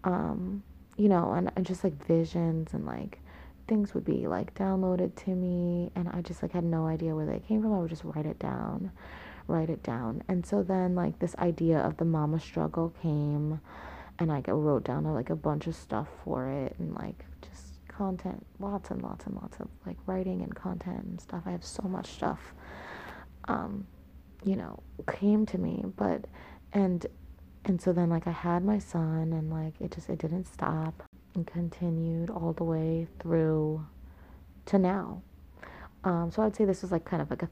Um, 0.04 0.62
you 0.96 1.08
know, 1.08 1.32
and, 1.32 1.50
and 1.56 1.66
just 1.66 1.84
like 1.84 2.04
visions 2.06 2.72
and 2.72 2.86
like 2.86 3.20
things 3.66 3.94
would 3.94 4.04
be 4.04 4.26
like 4.26 4.54
downloaded 4.54 5.14
to 5.16 5.30
me 5.30 5.90
and 5.94 6.08
I 6.08 6.20
just 6.20 6.42
like 6.42 6.52
had 6.52 6.64
no 6.64 6.86
idea 6.86 7.14
where 7.14 7.26
they 7.26 7.40
came 7.40 7.62
from. 7.62 7.72
I 7.74 7.78
would 7.78 7.90
just 7.90 8.04
write 8.04 8.26
it 8.26 8.38
down, 8.38 8.92
write 9.48 9.70
it 9.70 9.82
down. 9.82 10.22
And 10.28 10.44
so 10.44 10.62
then 10.62 10.94
like 10.94 11.18
this 11.18 11.34
idea 11.36 11.78
of 11.78 11.96
the 11.96 12.04
mama 12.04 12.38
struggle 12.40 12.92
came 13.02 13.60
and 14.18 14.30
I 14.30 14.42
wrote 14.46 14.84
down 14.84 15.04
like 15.04 15.30
a 15.30 15.36
bunch 15.36 15.66
of 15.66 15.74
stuff 15.74 16.08
for 16.24 16.48
it 16.48 16.76
and 16.78 16.94
like 16.94 17.24
just 17.42 17.86
content, 17.88 18.44
lots 18.60 18.90
and 18.90 19.02
lots 19.02 19.26
and 19.26 19.34
lots 19.34 19.58
of 19.60 19.68
like 19.86 19.96
writing 20.06 20.42
and 20.42 20.54
content 20.54 21.04
and 21.04 21.20
stuff. 21.20 21.42
I 21.46 21.50
have 21.50 21.64
so 21.64 21.82
much 21.82 22.06
stuff 22.06 22.54
um 23.46 23.86
you 24.44 24.56
know 24.56 24.82
came 25.10 25.44
to 25.46 25.58
me, 25.58 25.84
but 25.96 26.26
and 26.72 27.06
and 27.64 27.80
so 27.80 27.92
then 27.92 28.10
like 28.10 28.26
I 28.26 28.32
had 28.32 28.64
my 28.64 28.78
son 28.78 29.32
and 29.32 29.50
like 29.50 29.74
it 29.80 29.92
just 29.92 30.08
it 30.08 30.18
didn't 30.18 30.44
stop 30.44 31.02
and 31.34 31.46
continued 31.46 32.30
all 32.30 32.52
the 32.52 32.64
way 32.64 33.08
through 33.18 33.86
to 34.66 34.78
now. 34.78 35.22
Um, 36.04 36.30
so 36.30 36.42
I'd 36.42 36.54
say 36.54 36.64
this 36.64 36.82
was 36.82 36.92
like 36.92 37.04
kind 37.04 37.22
of 37.22 37.30
like 37.30 37.42
a 37.42 37.48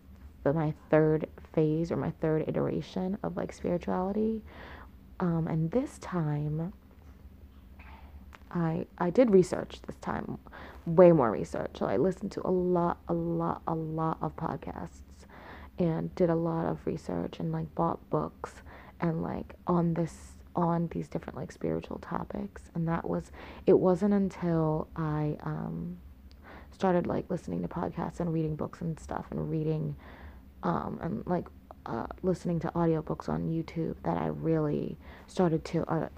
my 0.52 0.74
third 0.90 1.28
phase 1.52 1.92
or 1.92 1.96
my 1.96 2.10
third 2.20 2.44
iteration 2.48 3.16
of 3.22 3.36
like 3.36 3.52
spirituality. 3.52 4.42
Um, 5.20 5.46
and 5.46 5.70
this 5.70 5.98
time 5.98 6.72
I 8.50 8.86
I 8.98 9.10
did 9.10 9.30
research 9.30 9.80
this 9.86 9.96
time, 9.96 10.38
way 10.84 11.12
more 11.12 11.30
research. 11.30 11.78
So 11.78 11.86
I 11.86 11.96
listened 11.96 12.32
to 12.32 12.46
a 12.46 12.50
lot, 12.50 12.98
a 13.08 13.14
lot, 13.14 13.62
a 13.66 13.74
lot 13.74 14.18
of 14.20 14.36
podcasts 14.36 15.00
and 15.78 16.14
did 16.14 16.28
a 16.28 16.34
lot 16.34 16.66
of 16.66 16.86
research 16.86 17.40
and 17.40 17.50
like 17.50 17.74
bought 17.74 17.98
books 18.10 18.62
and 19.02 19.22
like 19.22 19.54
on 19.66 19.94
this 19.94 20.32
on 20.56 20.88
these 20.92 21.08
different 21.08 21.36
like 21.36 21.52
spiritual 21.52 21.98
topics. 21.98 22.62
And 22.74 22.88
that 22.88 23.08
was 23.08 23.30
it 23.66 23.78
wasn't 23.78 24.14
until 24.14 24.88
i 24.96 25.36
um 25.42 25.98
started 26.72 27.06
like 27.06 27.24
listening 27.30 27.62
to 27.62 27.68
podcasts 27.68 28.20
and 28.20 28.32
reading 28.32 28.56
books 28.56 28.80
and 28.80 28.98
stuff 28.98 29.26
and 29.30 29.50
reading 29.50 29.94
um 30.62 30.98
and 31.02 31.22
like 31.26 31.46
uh, 31.86 32.06
listening 32.22 32.60
to 32.60 32.68
audiobooks 32.68 33.28
on 33.28 33.48
youtube 33.48 33.96
that 34.04 34.16
i 34.16 34.26
really 34.26 34.96
started 35.26 35.64
to 35.64 35.82
uh, 35.90 36.08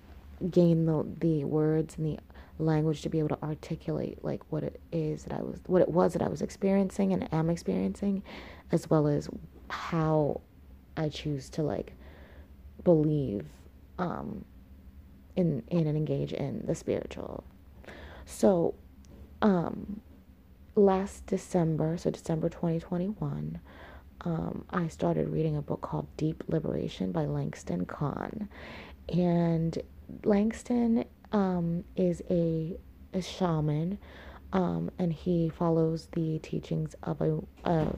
gain 0.50 0.86
the 0.86 1.06
the 1.20 1.44
words 1.44 1.96
and 1.96 2.06
the 2.06 2.18
language 2.62 3.02
to 3.02 3.08
be 3.08 3.18
able 3.18 3.28
to 3.28 3.42
articulate 3.42 4.22
like 4.24 4.40
what 4.50 4.62
it 4.62 4.80
is 4.92 5.24
that 5.24 5.38
i 5.38 5.42
was 5.42 5.60
what 5.66 5.82
it 5.82 5.88
was 5.88 6.12
that 6.12 6.22
i 6.22 6.28
was 6.28 6.42
experiencing 6.42 7.12
and 7.12 7.32
am 7.32 7.50
experiencing 7.50 8.22
as 8.72 8.88
well 8.90 9.06
as 9.06 9.28
how 9.70 10.40
i 10.96 11.08
choose 11.08 11.48
to 11.48 11.62
like 11.62 11.94
believe 12.84 13.46
um, 13.98 14.44
in 15.36 15.62
in 15.68 15.86
and 15.86 15.96
engage 15.96 16.32
in 16.32 16.64
the 16.66 16.74
spiritual. 16.74 17.44
So, 18.26 18.74
um, 19.42 20.00
last 20.76 21.26
December, 21.26 21.96
so 21.98 22.10
December 22.10 22.48
2021, 22.48 23.60
um, 24.22 24.64
I 24.70 24.88
started 24.88 25.28
reading 25.28 25.56
a 25.56 25.62
book 25.62 25.82
called 25.82 26.06
Deep 26.16 26.44
Liberation 26.48 27.12
by 27.12 27.26
Langston 27.26 27.84
Kahn. 27.84 28.48
And 29.08 29.78
Langston 30.24 31.04
um, 31.32 31.84
is 31.96 32.22
a, 32.30 32.76
a 33.12 33.20
shaman, 33.20 33.98
um, 34.52 34.90
and 34.98 35.12
he 35.12 35.50
follows 35.50 36.08
the 36.12 36.38
teachings 36.38 36.94
of 37.02 37.20
a, 37.20 37.38
a 37.64 37.88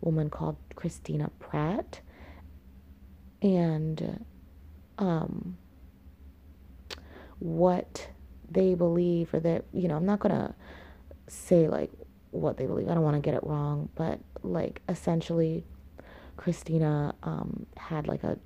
woman 0.00 0.28
called 0.28 0.56
Christina 0.74 1.30
Pratt. 1.38 2.00
And 3.40 4.24
um, 5.00 5.56
what 7.40 8.08
they 8.50 8.74
believe 8.74 9.32
or 9.34 9.40
that 9.40 9.64
you 9.72 9.88
know 9.88 9.96
i'm 9.96 10.06
not 10.06 10.20
gonna 10.20 10.54
say 11.26 11.68
like 11.68 11.90
what 12.30 12.56
they 12.56 12.66
believe 12.66 12.88
i 12.88 12.94
don't 12.94 13.02
want 13.02 13.16
to 13.16 13.20
get 13.20 13.34
it 13.34 13.42
wrong 13.44 13.88
but 13.94 14.20
like 14.42 14.80
essentially 14.88 15.64
christina 16.36 17.14
um, 17.22 17.66
had 17.76 18.06
like 18.06 18.22
a 18.22 18.38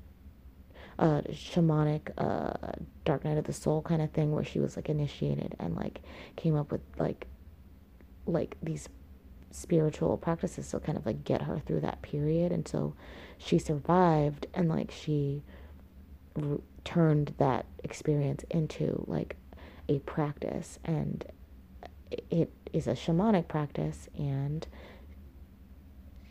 a 0.98 1.22
shamanic 1.32 2.10
uh, 2.18 2.72
dark 3.04 3.24
night 3.24 3.36
of 3.36 3.44
the 3.44 3.52
soul 3.52 3.82
kind 3.82 4.00
of 4.00 4.10
thing 4.12 4.30
where 4.30 4.44
she 4.44 4.60
was 4.60 4.76
like 4.76 4.88
initiated 4.88 5.56
and 5.58 5.74
like 5.74 6.00
came 6.36 6.54
up 6.54 6.70
with 6.70 6.82
like 6.98 7.26
like 8.26 8.56
these 8.62 8.88
spiritual 9.54 10.16
practices 10.16 10.68
to 10.70 10.80
kind 10.80 10.98
of 10.98 11.06
like 11.06 11.24
get 11.24 11.42
her 11.42 11.60
through 11.60 11.80
that 11.80 12.02
period. 12.02 12.50
And 12.50 12.66
so 12.66 12.94
she 13.38 13.58
survived 13.58 14.46
and 14.52 14.68
like 14.68 14.90
she 14.90 15.42
r- 16.40 16.58
turned 16.84 17.34
that 17.38 17.66
experience 17.82 18.44
into 18.50 19.04
like 19.06 19.36
a 19.88 19.98
practice 20.00 20.78
and 20.84 21.24
it 22.30 22.50
is 22.72 22.86
a 22.86 22.92
shamanic 22.92 23.48
practice 23.48 24.08
and 24.16 24.66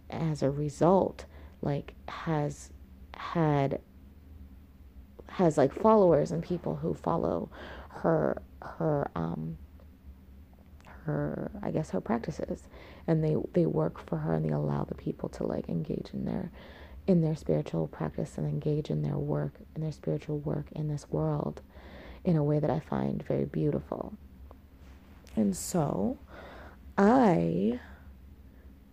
as 0.09 0.43
a 0.43 0.49
result 0.49 1.25
like 1.61 1.93
has 2.07 2.71
had 3.15 3.79
has 5.27 5.57
like 5.57 5.73
followers 5.73 6.31
and 6.31 6.43
people 6.43 6.75
who 6.75 6.93
follow 6.93 7.49
her 7.89 8.41
her 8.61 9.09
um 9.15 9.57
her 11.05 11.51
I 11.61 11.71
guess 11.71 11.89
her 11.91 12.01
practices 12.01 12.63
and 13.07 13.23
they 13.23 13.35
they 13.53 13.65
work 13.65 13.99
for 13.99 14.17
her 14.17 14.33
and 14.35 14.45
they 14.45 14.53
allow 14.53 14.83
the 14.83 14.95
people 14.95 15.29
to 15.29 15.43
like 15.45 15.67
engage 15.69 16.09
in 16.13 16.25
their 16.25 16.51
in 17.07 17.21
their 17.21 17.35
spiritual 17.35 17.87
practice 17.87 18.37
and 18.37 18.47
engage 18.47 18.89
in 18.89 19.01
their 19.01 19.17
work 19.17 19.53
in 19.75 19.81
their 19.81 19.91
spiritual 19.91 20.39
work 20.39 20.67
in 20.71 20.87
this 20.87 21.07
world 21.09 21.61
in 22.23 22.37
a 22.37 22.43
way 22.43 22.59
that 22.59 22.69
I 22.69 22.79
find 22.79 23.21
very 23.23 23.45
beautiful. 23.45 24.13
And 25.35 25.55
so 25.55 26.17
I 26.97 27.79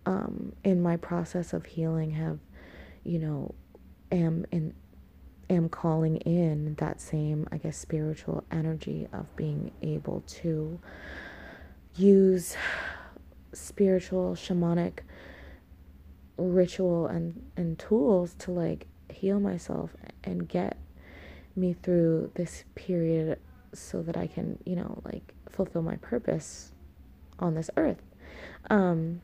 um 0.05 0.53
in 0.63 0.81
my 0.81 0.97
process 0.97 1.53
of 1.53 1.65
healing 1.65 2.11
have 2.11 2.39
you 3.03 3.19
know 3.19 3.53
am 4.11 4.45
in 4.51 4.73
am 5.49 5.69
calling 5.69 6.17
in 6.17 6.75
that 6.75 6.99
same 6.99 7.47
I 7.51 7.57
guess 7.57 7.77
spiritual 7.77 8.43
energy 8.51 9.07
of 9.13 9.33
being 9.35 9.71
able 9.81 10.23
to 10.41 10.79
use 11.95 12.55
spiritual 13.53 14.33
shamanic 14.33 14.99
ritual 16.47 17.07
and 17.07 17.41
and 17.57 17.77
tools 17.79 18.35
to 18.39 18.51
like 18.51 18.87
heal 19.09 19.39
myself 19.39 19.91
and 20.23 20.47
get 20.47 20.77
me 21.55 21.73
through 21.73 22.31
this 22.35 22.63
period 22.75 23.39
so 23.73 24.01
that 24.01 24.17
I 24.17 24.27
can, 24.27 24.57
you 24.65 24.75
know, 24.75 25.01
like 25.05 25.33
fulfill 25.49 25.81
my 25.81 25.97
purpose 25.97 26.71
on 27.39 27.55
this 27.55 27.69
earth. 27.77 28.01
Um 28.69 29.21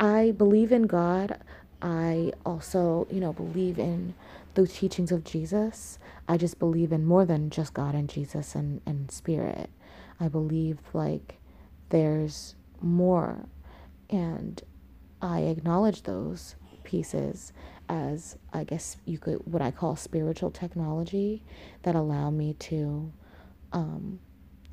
I 0.00 0.32
believe 0.32 0.72
in 0.72 0.82
God. 0.82 1.40
I 1.82 2.32
also, 2.44 3.06
you 3.10 3.20
know, 3.20 3.32
believe 3.32 3.78
in 3.78 4.14
the 4.54 4.66
teachings 4.66 5.12
of 5.12 5.24
Jesus. 5.24 5.98
I 6.28 6.36
just 6.36 6.58
believe 6.58 6.92
in 6.92 7.04
more 7.04 7.24
than 7.24 7.50
just 7.50 7.74
God 7.74 7.94
and 7.94 8.08
Jesus 8.08 8.54
and, 8.54 8.80
and 8.86 9.10
spirit. 9.10 9.70
I 10.20 10.28
believe 10.28 10.78
like 10.92 11.36
there's 11.90 12.54
more. 12.80 13.46
And 14.10 14.62
I 15.20 15.40
acknowledge 15.40 16.02
those 16.02 16.54
pieces 16.84 17.52
as, 17.88 18.36
I 18.52 18.64
guess, 18.64 18.96
you 19.04 19.18
could, 19.18 19.40
what 19.44 19.62
I 19.62 19.70
call 19.70 19.96
spiritual 19.96 20.50
technology 20.50 21.44
that 21.82 21.94
allow 21.94 22.30
me 22.30 22.54
to 22.54 23.12
um, 23.72 24.20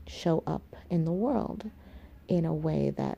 show 0.08 0.43
up 0.45 0.75
in 0.89 1.05
the 1.05 1.12
world 1.12 1.69
in 2.27 2.45
a 2.45 2.53
way 2.53 2.91
that 2.91 3.17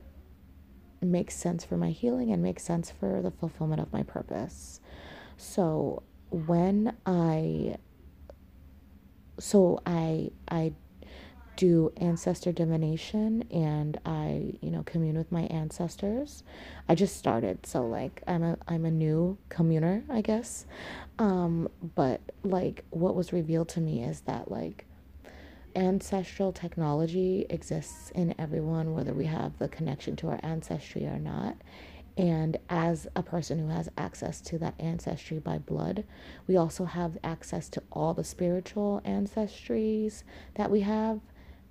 makes 1.00 1.34
sense 1.36 1.64
for 1.64 1.76
my 1.76 1.90
healing 1.90 2.32
and 2.32 2.42
makes 2.42 2.62
sense 2.62 2.90
for 2.90 3.22
the 3.22 3.30
fulfillment 3.30 3.80
of 3.80 3.92
my 3.92 4.02
purpose. 4.02 4.80
So 5.36 6.02
when 6.30 6.96
I 7.06 7.76
so 9.38 9.80
I 9.86 10.30
I 10.50 10.72
do 11.58 11.92
ancestor 11.96 12.52
divination 12.52 13.42
and 13.50 13.98
I, 14.06 14.54
you 14.60 14.70
know, 14.70 14.84
commune 14.84 15.18
with 15.18 15.32
my 15.32 15.42
ancestors. 15.42 16.44
I 16.88 16.94
just 16.94 17.16
started, 17.16 17.66
so 17.66 17.84
like 17.84 18.22
I'm 18.28 18.44
a 18.44 18.56
I'm 18.68 18.84
a 18.84 18.92
new 18.92 19.36
communer, 19.48 20.04
I 20.08 20.20
guess. 20.20 20.66
Um, 21.18 21.68
but 21.96 22.20
like 22.44 22.84
what 22.90 23.16
was 23.16 23.32
revealed 23.32 23.68
to 23.70 23.80
me 23.80 24.04
is 24.04 24.20
that 24.20 24.48
like 24.52 24.86
ancestral 25.74 26.52
technology 26.52 27.44
exists 27.50 28.12
in 28.14 28.36
everyone 28.38 28.94
whether 28.94 29.12
we 29.12 29.26
have 29.26 29.58
the 29.58 29.68
connection 29.68 30.14
to 30.16 30.28
our 30.28 30.38
ancestry 30.44 31.06
or 31.06 31.18
not. 31.18 31.56
And 32.16 32.56
as 32.70 33.08
a 33.16 33.22
person 33.22 33.58
who 33.58 33.68
has 33.68 33.88
access 33.98 34.40
to 34.42 34.58
that 34.58 34.74
ancestry 34.78 35.40
by 35.40 35.58
blood, 35.58 36.04
we 36.46 36.56
also 36.56 36.84
have 36.84 37.18
access 37.24 37.68
to 37.70 37.82
all 37.90 38.14
the 38.14 38.24
spiritual 38.24 39.02
ancestries 39.04 40.22
that 40.54 40.70
we 40.70 40.82
have 40.82 41.18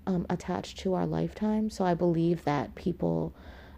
um, 0.08 0.26
attached 0.30 0.78
to 0.78 0.94
our 0.94 1.06
lifetime. 1.06 1.68
So 1.68 1.84
I 1.84 1.92
believe 1.92 2.42
that 2.44 2.74
people 2.74 3.34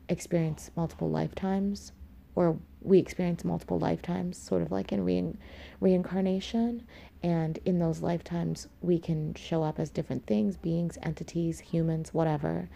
experience 0.08 0.70
multiple 0.76 1.10
lifetimes, 1.10 1.92
or 2.36 2.56
we 2.80 2.98
experience 3.00 3.44
multiple 3.44 3.80
lifetimes, 3.80 4.38
sort 4.38 4.62
of 4.62 4.70
like 4.70 4.92
in 4.92 5.04
re- 5.04 5.34
reincarnation. 5.80 6.86
And 7.22 7.58
in 7.64 7.80
those 7.80 8.00
lifetimes, 8.00 8.68
we 8.80 8.98
can 8.98 9.34
show 9.34 9.64
up 9.64 9.80
as 9.80 9.90
different 9.90 10.26
things 10.26 10.56
beings, 10.56 10.96
entities, 11.02 11.58
humans, 11.58 12.14
whatever. 12.14 12.70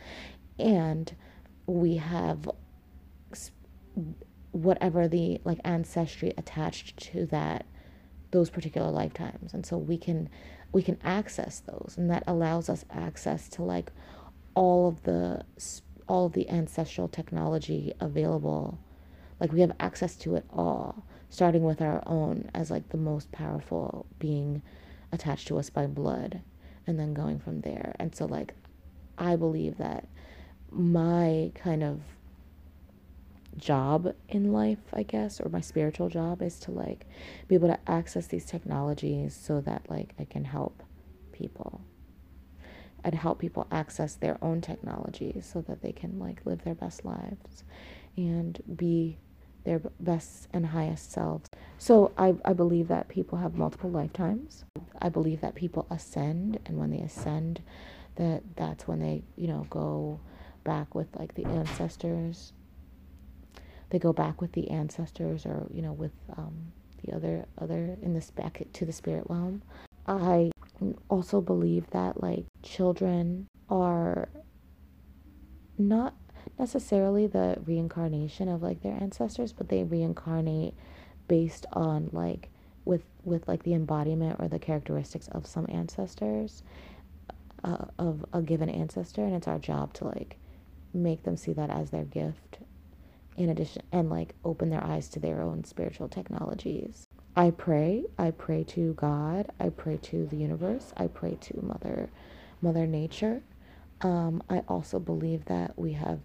And 0.58 1.14
we 1.66 1.96
have 1.96 2.50
whatever 4.50 5.06
the 5.06 5.40
like 5.44 5.60
ancestry 5.64 6.32
attached 6.36 6.96
to 6.96 7.26
that 7.26 7.66
those 8.30 8.50
particular 8.50 8.90
lifetimes 8.90 9.52
and 9.52 9.66
so 9.66 9.76
we 9.76 9.98
can 9.98 10.28
we 10.74 10.82
can 10.82 10.98
access 11.04 11.60
those 11.60 11.94
and 11.96 12.10
that 12.10 12.24
allows 12.26 12.68
us 12.68 12.84
access 12.90 13.48
to 13.48 13.62
like 13.62 13.92
all 14.54 14.88
of 14.88 15.02
the 15.04 15.40
all 16.08 16.26
of 16.26 16.32
the 16.32 16.50
ancestral 16.50 17.08
technology 17.08 17.94
available. 18.00 18.78
Like 19.40 19.52
we 19.52 19.60
have 19.60 19.72
access 19.80 20.16
to 20.16 20.34
it 20.34 20.44
all 20.52 21.06
starting 21.30 21.62
with 21.62 21.80
our 21.80 22.02
own 22.06 22.50
as 22.54 22.70
like 22.70 22.88
the 22.90 22.96
most 22.96 23.30
powerful 23.32 24.04
being 24.18 24.62
attached 25.12 25.48
to 25.48 25.58
us 25.58 25.70
by 25.70 25.86
blood 25.86 26.40
and 26.86 26.98
then 26.98 27.14
going 27.14 27.38
from 27.38 27.60
there. 27.60 27.94
And 27.98 28.14
so 28.14 28.26
like 28.26 28.54
i 29.16 29.36
believe 29.36 29.78
that 29.78 30.08
my 30.72 31.52
kind 31.54 31.84
of 31.84 32.00
job 33.56 34.14
in 34.28 34.52
life, 34.52 34.78
I 34.92 35.02
guess, 35.02 35.40
or 35.40 35.48
my 35.48 35.60
spiritual 35.60 36.08
job 36.08 36.42
is 36.42 36.58
to 36.60 36.70
like 36.70 37.06
be 37.48 37.54
able 37.54 37.68
to 37.68 37.78
access 37.86 38.26
these 38.26 38.44
technologies 38.44 39.34
so 39.34 39.60
that 39.62 39.88
like 39.88 40.14
I 40.18 40.24
can 40.24 40.44
help 40.44 40.82
people 41.32 41.80
and 43.02 43.14
help 43.14 43.38
people 43.38 43.66
access 43.70 44.14
their 44.14 44.38
own 44.42 44.60
technologies 44.60 45.48
so 45.52 45.60
that 45.62 45.82
they 45.82 45.92
can 45.92 46.18
like 46.18 46.40
live 46.44 46.64
their 46.64 46.74
best 46.74 47.04
lives 47.04 47.64
and 48.16 48.62
be 48.76 49.18
their 49.64 49.80
best 50.00 50.48
and 50.52 50.66
highest 50.66 51.12
selves. 51.12 51.48
So 51.78 52.12
I, 52.16 52.34
I 52.44 52.52
believe 52.52 52.88
that 52.88 53.08
people 53.08 53.38
have 53.38 53.54
multiple 53.54 53.90
lifetimes. 53.90 54.64
I 55.00 55.08
believe 55.08 55.40
that 55.40 55.54
people 55.54 55.86
ascend 55.90 56.58
and 56.66 56.78
when 56.78 56.90
they 56.90 57.00
ascend 57.00 57.62
that 58.16 58.42
that's 58.56 58.86
when 58.86 59.00
they, 59.00 59.22
you 59.36 59.48
know, 59.48 59.66
go 59.70 60.20
back 60.64 60.94
with 60.94 61.08
like 61.16 61.34
the 61.34 61.44
ancestors 61.46 62.52
they 63.94 64.00
go 64.00 64.12
back 64.12 64.40
with 64.40 64.50
the 64.52 64.68
ancestors 64.70 65.46
or 65.46 65.68
you 65.70 65.80
know 65.80 65.92
with 65.92 66.10
um, 66.36 66.72
the 67.04 67.14
other 67.14 67.46
other 67.58 67.96
in 68.02 68.12
this 68.12 68.30
back 68.32 68.60
to 68.72 68.84
the 68.84 68.92
spirit 68.92 69.24
realm. 69.28 69.62
I 70.08 70.50
also 71.08 71.40
believe 71.40 71.88
that 71.90 72.20
like 72.20 72.44
children 72.62 73.46
are 73.70 74.28
not 75.78 76.14
necessarily 76.58 77.28
the 77.28 77.56
reincarnation 77.64 78.48
of 78.48 78.62
like 78.62 78.82
their 78.82 78.98
ancestors 79.00 79.52
but 79.52 79.68
they 79.68 79.84
reincarnate 79.84 80.74
based 81.28 81.64
on 81.72 82.10
like 82.12 82.50
with 82.84 83.04
with 83.22 83.46
like 83.46 83.62
the 83.62 83.74
embodiment 83.74 84.36
or 84.40 84.48
the 84.48 84.58
characteristics 84.58 85.28
of 85.28 85.46
some 85.46 85.66
ancestors 85.68 86.64
uh, 87.62 87.86
of 87.98 88.24
a 88.32 88.42
given 88.42 88.68
ancestor. 88.68 89.24
And 89.24 89.34
it's 89.34 89.48
our 89.48 89.60
job 89.60 89.94
to 89.94 90.04
like 90.04 90.36
make 90.92 91.22
them 91.22 91.36
see 91.36 91.52
that 91.52 91.70
as 91.70 91.90
their 91.90 92.04
gift 92.04 92.58
in 93.36 93.48
addition 93.50 93.82
and 93.92 94.10
like 94.10 94.34
open 94.44 94.70
their 94.70 94.84
eyes 94.84 95.08
to 95.10 95.20
their 95.20 95.42
own 95.42 95.64
spiritual 95.64 96.08
technologies. 96.08 97.06
I 97.36 97.50
pray, 97.50 98.04
I 98.18 98.30
pray 98.30 98.64
to 98.64 98.94
God, 98.94 99.50
I 99.58 99.70
pray 99.70 99.96
to 99.98 100.26
the 100.26 100.36
universe, 100.36 100.92
I 100.96 101.08
pray 101.08 101.36
to 101.40 101.60
mother 101.62 102.10
mother 102.62 102.86
nature. 102.86 103.42
Um, 104.00 104.42
I 104.48 104.60
also 104.68 104.98
believe 104.98 105.44
that 105.46 105.78
we 105.78 105.92
have 105.92 106.20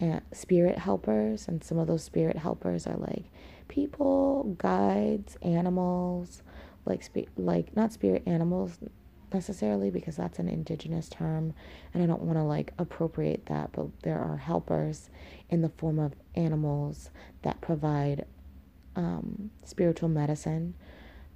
uh, 0.00 0.20
spirit 0.32 0.78
helpers 0.78 1.48
and 1.48 1.62
some 1.62 1.78
of 1.78 1.86
those 1.86 2.04
spirit 2.04 2.36
helpers 2.36 2.86
are 2.86 2.96
like 2.96 3.24
people, 3.68 4.54
guides, 4.58 5.36
animals, 5.42 6.42
like 6.84 7.02
spe- 7.02 7.28
like 7.36 7.74
not 7.76 7.92
spirit 7.92 8.22
animals 8.26 8.78
necessarily 9.32 9.90
because 9.90 10.16
that's 10.16 10.38
an 10.38 10.48
indigenous 10.48 11.08
term 11.08 11.54
and 11.92 12.02
I 12.02 12.06
don't 12.06 12.22
want 12.22 12.38
to 12.38 12.42
like 12.42 12.72
appropriate 12.78 13.46
that, 13.46 13.72
but 13.72 13.86
there 14.02 14.18
are 14.18 14.36
helpers 14.36 15.10
in 15.50 15.62
the 15.62 15.68
form 15.68 15.98
of 15.98 16.14
animals 16.34 17.10
that 17.42 17.60
provide 17.60 18.24
um, 18.96 19.50
spiritual 19.64 20.08
medicine 20.08 20.74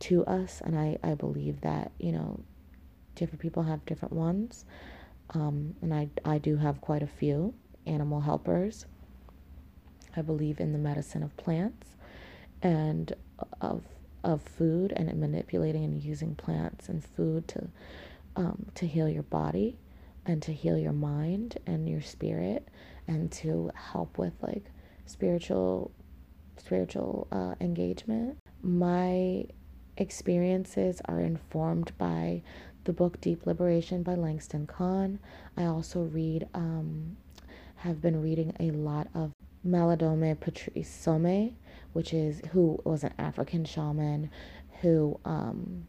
to 0.01 0.25
us. 0.25 0.61
And 0.65 0.79
I, 0.79 0.99
I 1.03 1.15
believe 1.15 1.61
that, 1.61 1.93
you 1.99 2.13
know, 2.13 2.41
different 3.15 3.41
people 3.41 3.63
have 3.63 3.85
different 3.87 4.15
ones. 4.15 4.65
Um, 5.31 5.75
and 5.83 5.95
I, 5.95 6.09
I 6.25 6.39
do 6.39 6.57
have 6.57 6.81
quite 6.81 7.03
a 7.03 7.07
few 7.07 7.55
animal 7.87 8.21
helpers. 8.21 8.87
I 10.17 10.23
believe 10.23 10.59
in 10.59 10.73
the 10.73 10.79
medicine 10.79 11.23
of 11.23 11.37
plants 11.37 11.89
and 12.63 13.13
of 13.61 13.83
of 14.25 14.43
food 14.43 14.93
and 14.97 15.13
manipulating 15.19 15.85
and 15.85 16.03
using 16.03 16.35
plants 16.35 16.89
and 16.89 17.05
food 17.05 17.47
to 17.49 17.69
um, 18.37 18.67
to 18.75 18.87
heal 18.87 19.09
your 19.09 19.25
body 19.25 19.77
and 20.27 20.43
to 20.43 20.53
heal 20.53 20.79
your 20.79 20.93
mind 20.93 21.59
and 21.67 21.89
your 21.89 22.01
spirit 22.01 22.69
and 23.09 23.33
to 23.33 23.71
help 23.75 24.19
with 24.19 24.33
like 24.43 24.65
spiritual 25.07 25.91
spiritual 26.57 27.27
uh, 27.33 27.55
engagement. 27.61 28.37
My 28.63 29.47
experiences 29.97 31.01
are 31.07 31.21
informed 31.21 31.93
by 31.99 32.43
the 32.85 32.93
book 32.93 33.21
Deep 33.21 33.47
Liberation 33.47 34.03
by 34.03 34.15
Langston 34.15 34.67
Kahn. 34.67 35.19
I 35.57 35.65
also 35.65 36.03
read, 36.03 36.49
um, 36.55 37.17
have 37.77 38.01
been 38.01 38.23
reading 38.23 38.55
a 38.61 38.71
lot 38.71 39.09
of 39.15 39.33
Malidoma 39.67 40.39
Patrice 40.39 40.89
Somé, 40.89 41.55
which 41.93 42.13
is 42.13 42.41
who 42.53 42.81
was 42.85 43.05
an 43.05 43.15
African 43.19 43.65
shaman 43.65 44.31
who 44.81 45.19
um, 45.25 45.87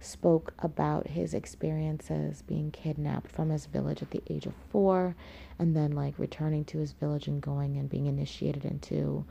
spoke 0.00 0.54
about 0.60 1.06
his 1.06 1.34
experiences 1.34 2.42
being 2.42 2.70
kidnapped 2.70 3.30
from 3.30 3.50
his 3.50 3.66
village 3.66 4.02
at 4.02 4.10
the 4.10 4.22
age 4.30 4.46
of 4.46 4.54
four 4.70 5.14
and 5.58 5.76
then 5.76 5.92
like 5.92 6.18
returning 6.18 6.64
to 6.64 6.78
his 6.78 6.92
village 6.92 7.26
and 7.26 7.42
going 7.42 7.76
and 7.76 7.90
being 7.90 8.06
initiated 8.06 8.64
into 8.64 9.24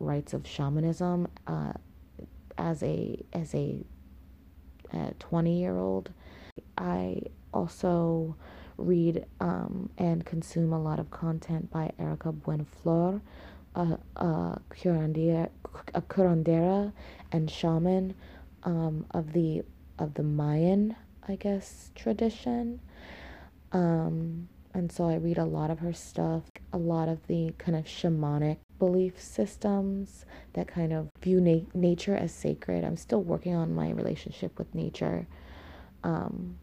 rites 0.00 0.32
of 0.32 0.46
shamanism 0.46 1.28
uh, 1.46 1.72
as 2.56 2.82
a 2.82 3.22
as 3.34 3.54
a 3.54 3.84
20 5.18 5.60
year 5.60 5.76
old 5.76 6.10
i 6.78 7.20
also 7.52 8.34
read 8.78 9.24
um, 9.40 9.90
and 9.98 10.24
consume 10.24 10.72
a 10.72 10.80
lot 10.80 10.98
of 10.98 11.10
content 11.10 11.70
by 11.70 11.90
Erika 11.98 12.32
Buenaflor 12.32 13.20
a, 13.76 14.60
curandera, 14.70 15.50
a 15.94 16.02
curandera 16.02 16.92
and 17.32 17.50
shaman 17.50 18.14
um, 18.64 19.06
of 19.10 19.32
the 19.32 19.62
of 19.98 20.14
the 20.14 20.22
Mayan, 20.22 20.94
I 21.26 21.36
guess, 21.36 21.90
tradition. 21.94 22.80
Um, 23.72 24.48
and 24.74 24.92
so 24.92 25.08
I 25.08 25.14
read 25.14 25.38
a 25.38 25.44
lot 25.44 25.70
of 25.70 25.78
her 25.78 25.94
stuff, 25.94 26.42
a 26.72 26.76
lot 26.76 27.08
of 27.08 27.26
the 27.28 27.54
kind 27.56 27.76
of 27.76 27.86
shamanic 27.86 28.58
belief 28.78 29.18
systems 29.20 30.26
that 30.52 30.68
kind 30.68 30.92
of 30.92 31.08
view 31.22 31.40
na- 31.40 31.64
nature 31.72 32.14
as 32.14 32.32
sacred. 32.32 32.84
I'm 32.84 32.98
still 32.98 33.22
working 33.22 33.54
on 33.54 33.74
my 33.74 33.90
relationship 33.90 34.58
with 34.58 34.74
nature 34.74 35.26
um, 36.04 36.58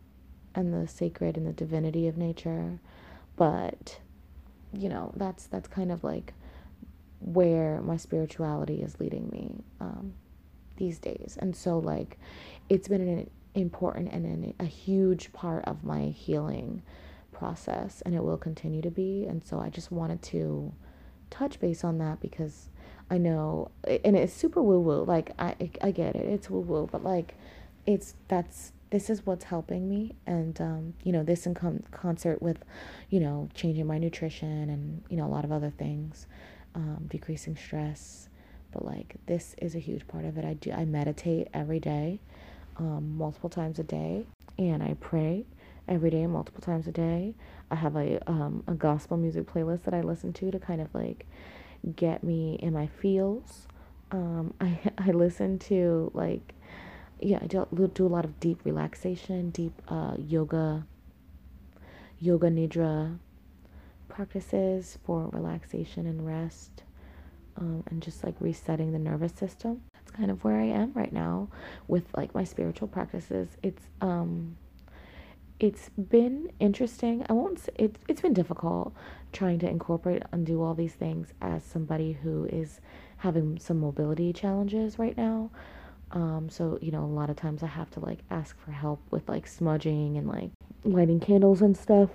and 0.53 0.71
the 0.71 0.87
sacred 0.87 1.37
and 1.37 1.47
the 1.47 1.53
divinity 1.53 2.07
of 2.07 2.17
nature. 2.17 2.79
But, 3.35 3.99
you 4.71 4.89
know, 4.89 5.11
that's 5.15 5.47
that's 5.47 5.67
kind 5.67 5.91
of 5.91 6.03
like 6.03 6.33
where 7.23 7.81
my 7.81 7.97
spirituality 7.97 8.81
is 8.81 8.99
leading 8.99 9.29
me 9.29 9.63
um, 9.79 10.13
these 10.77 10.99
days. 10.99 11.37
And 11.39 11.55
so, 11.55 11.79
like, 11.79 12.19
it's 12.69 12.87
been 12.87 13.07
an 13.07 13.29
important 13.55 14.11
and 14.11 14.25
an, 14.25 14.53
a 14.59 14.65
huge 14.65 15.31
part 15.33 15.63
of 15.65 15.83
my 15.83 16.05
healing 16.05 16.81
process, 17.31 18.01
and 18.05 18.13
it 18.13 18.23
will 18.23 18.37
continue 18.37 18.81
to 18.81 18.91
be. 18.91 19.25
And 19.25 19.43
so, 19.43 19.59
I 19.59 19.69
just 19.69 19.91
wanted 19.91 20.21
to 20.23 20.73
touch 21.29 21.59
base 21.59 21.83
on 21.83 21.97
that 21.99 22.19
because 22.19 22.69
I 23.09 23.17
know, 23.17 23.71
and 23.85 24.15
it's 24.15 24.33
super 24.33 24.61
woo 24.61 24.79
woo. 24.79 25.03
Like, 25.03 25.31
I, 25.39 25.55
I 25.81 25.91
get 25.91 26.15
it, 26.15 26.27
it's 26.27 26.49
woo 26.49 26.59
woo, 26.59 26.89
but 26.91 27.03
like, 27.03 27.35
it's 27.85 28.15
that's 28.27 28.71
this 28.93 29.09
is 29.09 29.25
what's 29.25 29.45
helping 29.45 29.89
me 29.89 30.15
and 30.27 30.61
um, 30.61 30.93
you 31.03 31.11
know 31.11 31.23
this 31.23 31.47
in 31.47 31.55
com- 31.55 31.83
concert 31.89 32.41
with 32.43 32.63
you 33.09 33.19
know 33.19 33.49
changing 33.55 33.87
my 33.87 33.97
nutrition 33.97 34.69
and 34.69 35.03
you 35.09 35.17
know 35.17 35.25
a 35.25 35.27
lot 35.27 35.43
of 35.43 35.51
other 35.51 35.71
things 35.71 36.27
um, 36.75 37.05
decreasing 37.07 37.55
stress 37.55 38.29
but 38.71 38.83
like 38.85 39.15
this 39.27 39.55
is 39.59 39.75
a 39.75 39.79
huge 39.79 40.07
part 40.07 40.25
of 40.25 40.37
it. 40.37 40.45
I 40.45 40.53
do 40.55 40.71
i 40.71 40.85
meditate 40.85 41.47
every 41.53 41.79
day 41.79 42.19
um, 42.77 43.17
multiple 43.17 43.49
times 43.49 43.77
a 43.79 43.83
day 43.83 44.25
and 44.57 44.81
i 44.83 44.95
pray 44.99 45.45
every 45.87 46.09
day 46.09 46.25
multiple 46.27 46.61
times 46.61 46.87
a 46.87 46.91
day. 46.91 47.35
I 47.69 47.75
have 47.75 47.95
a, 47.97 48.17
um, 48.29 48.63
a 48.67 48.73
gospel 48.73 49.17
music 49.17 49.45
playlist 49.51 49.83
that 49.83 49.93
i 49.93 50.01
listen 50.01 50.33
to 50.33 50.51
to 50.51 50.59
kind 50.59 50.81
of 50.81 50.93
like 50.93 51.25
get 51.95 52.23
me 52.23 52.55
in 52.61 52.73
my 52.73 52.87
feels. 52.87 53.67
Um, 54.11 54.53
I, 54.61 54.79
I 54.97 55.11
listen 55.11 55.59
to 55.59 56.11
like 56.13 56.53
yeah 57.21 57.39
i 57.41 57.47
do, 57.47 57.65
do 57.93 58.05
a 58.05 58.07
lot 58.07 58.25
of 58.25 58.39
deep 58.39 58.59
relaxation 58.65 59.49
deep 59.51 59.81
uh, 59.87 60.15
yoga 60.17 60.85
yoga 62.19 62.49
nidra 62.49 63.17
practices 64.13 64.99
for 65.03 65.29
relaxation 65.33 66.05
and 66.05 66.25
rest 66.25 66.83
um, 67.57 67.83
and 67.87 68.01
just 68.01 68.23
like 68.23 68.35
resetting 68.39 68.91
the 68.91 68.99
nervous 68.99 69.33
system. 69.33 69.81
That's 69.93 70.11
kind 70.11 70.31
of 70.31 70.43
where 70.43 70.57
I 70.57 70.65
am 70.65 70.91
right 70.93 71.11
now 71.11 71.49
with 71.87 72.05
like 72.15 72.33
my 72.33 72.43
spiritual 72.43 72.87
practices. 72.87 73.49
It's 73.63 73.83
um 74.01 74.57
it's 75.59 75.89
been 75.89 76.51
interesting. 76.59 77.25
I 77.29 77.33
won't 77.33 77.59
say 77.59 77.71
it, 77.75 77.95
it's 78.07 78.21
been 78.21 78.33
difficult 78.33 78.93
trying 79.31 79.59
to 79.59 79.69
incorporate 79.69 80.23
and 80.31 80.45
do 80.45 80.61
all 80.61 80.73
these 80.73 80.93
things 80.93 81.33
as 81.41 81.63
somebody 81.63 82.13
who 82.13 82.45
is 82.45 82.81
having 83.17 83.57
some 83.59 83.79
mobility 83.79 84.33
challenges 84.33 84.99
right 84.99 85.15
now. 85.15 85.49
Um, 86.11 86.49
so, 86.49 86.77
you 86.81 86.91
know, 86.91 87.03
a 87.03 87.05
lot 87.05 87.29
of 87.29 87.35
times 87.35 87.63
I 87.63 87.67
have 87.67 87.89
to 87.91 87.99
like 87.99 88.19
ask 88.29 88.57
for 88.59 88.71
help 88.71 88.99
with 89.09 89.27
like 89.29 89.47
smudging 89.47 90.17
and 90.17 90.27
like 90.27 90.51
lighting 90.83 91.19
candles 91.19 91.61
and 91.61 91.75
stuff. 91.75 92.09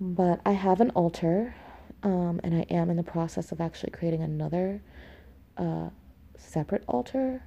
But 0.00 0.40
I 0.46 0.52
have 0.52 0.80
an 0.80 0.90
altar 0.90 1.54
um, 2.02 2.40
and 2.42 2.54
I 2.54 2.64
am 2.70 2.88
in 2.88 2.96
the 2.96 3.02
process 3.02 3.52
of 3.52 3.60
actually 3.60 3.90
creating 3.90 4.22
another 4.22 4.82
uh, 5.58 5.90
separate 6.38 6.84
altar 6.88 7.42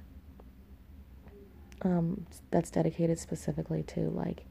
um, 1.82 2.26
that's 2.50 2.70
dedicated 2.70 3.18
specifically 3.18 3.82
to 3.82 4.08
like 4.10 4.44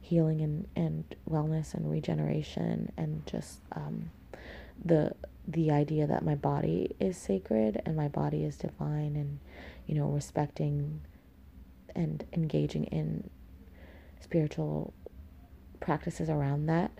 healing 0.00 0.40
and, 0.40 0.66
and 0.74 1.16
wellness 1.28 1.74
and 1.74 1.90
regeneration 1.90 2.90
and 2.96 3.24
just 3.26 3.60
um, 3.72 4.10
the 4.84 5.12
the 5.46 5.70
idea 5.70 6.06
that 6.06 6.24
my 6.24 6.34
body 6.34 6.94
is 7.00 7.16
sacred 7.16 7.80
and 7.84 7.96
my 7.96 8.08
body 8.08 8.44
is 8.44 8.56
divine 8.56 9.16
and 9.16 9.38
you 9.86 9.94
know 9.94 10.06
respecting 10.06 11.00
and 11.94 12.24
engaging 12.32 12.84
in 12.84 13.28
spiritual 14.20 14.94
practices 15.80 16.30
around 16.30 16.66
that 16.66 16.90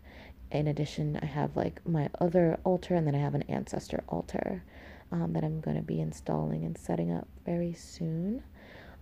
in 0.53 0.69
addition, 0.69 1.19
I 1.23 1.27
have 1.27 1.57
like 1.57 1.87
my 1.87 2.09
other 2.21 2.59
altar, 2.65 2.95
and 2.95 3.07
then 3.07 3.15
I 3.15 3.19
have 3.19 3.35
an 3.35 3.43
ancestor 3.43 4.03
altar 4.09 4.63
um, 5.11 5.33
that 5.33 5.45
I'm 5.45 5.61
going 5.61 5.77
to 5.77 5.83
be 5.83 6.01
installing 6.01 6.65
and 6.65 6.77
setting 6.77 7.13
up 7.13 7.29
very 7.45 7.75
soon. 7.75 8.43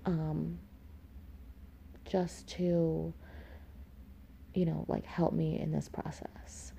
Um, 0.04 0.58
just 2.10 2.48
to, 2.48 3.14
you 4.52 4.64
know, 4.64 4.84
like 4.88 5.06
help 5.06 5.32
me 5.32 5.58
in 5.60 5.70
this 5.70 5.88
process. 5.88 6.72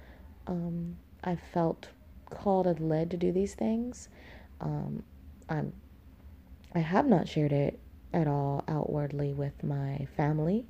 Um, 0.48 0.98
I 1.24 1.36
felt 1.36 1.88
called 2.30 2.68
and 2.68 2.90
led 2.90 3.12
to 3.12 3.18
do 3.18 3.32
these 3.32 3.54
things. 3.56 4.10
Um, 4.60 5.04
I'm, 5.50 5.74
I 6.76 6.80
have 6.80 7.08
not 7.08 7.28
shared 7.28 7.54
it 7.54 7.80
at 8.14 8.28
all 8.28 8.64
outwardly 8.68 9.34
with 9.34 9.64
my 9.64 10.08
family. 10.18 10.66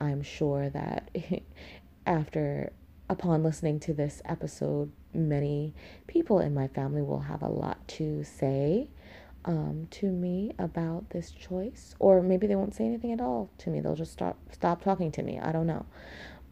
I'm 0.00 0.22
sure 0.22 0.70
that 0.70 1.10
after 2.06 2.72
upon 3.08 3.42
listening 3.42 3.80
to 3.80 3.94
this 3.94 4.20
episode, 4.24 4.90
many 5.14 5.74
people 6.06 6.40
in 6.40 6.54
my 6.54 6.68
family 6.68 7.02
will 7.02 7.20
have 7.20 7.42
a 7.42 7.48
lot 7.48 7.86
to 7.88 8.24
say 8.24 8.88
um, 9.44 9.86
to 9.92 10.06
me 10.06 10.52
about 10.58 11.10
this 11.10 11.30
choice, 11.30 11.94
or 11.98 12.20
maybe 12.22 12.46
they 12.46 12.56
won't 12.56 12.74
say 12.74 12.84
anything 12.84 13.12
at 13.12 13.20
all 13.20 13.50
to 13.58 13.70
me. 13.70 13.80
They'll 13.80 13.94
just 13.94 14.12
stop 14.12 14.36
stop 14.50 14.82
talking 14.82 15.12
to 15.12 15.22
me. 15.22 15.38
I 15.38 15.52
don't 15.52 15.66
know, 15.66 15.86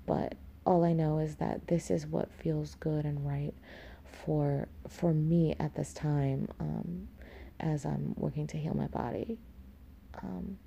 but 0.07 0.37
all 0.65 0.85
I 0.85 0.93
know 0.93 1.19
is 1.19 1.37
that 1.37 1.67
this 1.67 1.91
is 1.91 2.07
what 2.07 2.33
feels 2.33 2.77
good 2.77 3.05
and 3.05 3.27
right 3.27 3.55
for 4.05 4.69
for 4.89 5.13
me 5.13 5.57
at 5.59 5.75
this 5.75 5.93
time 5.93 6.49
um, 6.61 7.09
as 7.61 7.85
I'm 7.85 8.15
working 8.17 8.47
to 8.49 8.57
heal 8.57 8.75
my 8.75 8.87
body. 8.87 9.39
Um, 10.23 10.59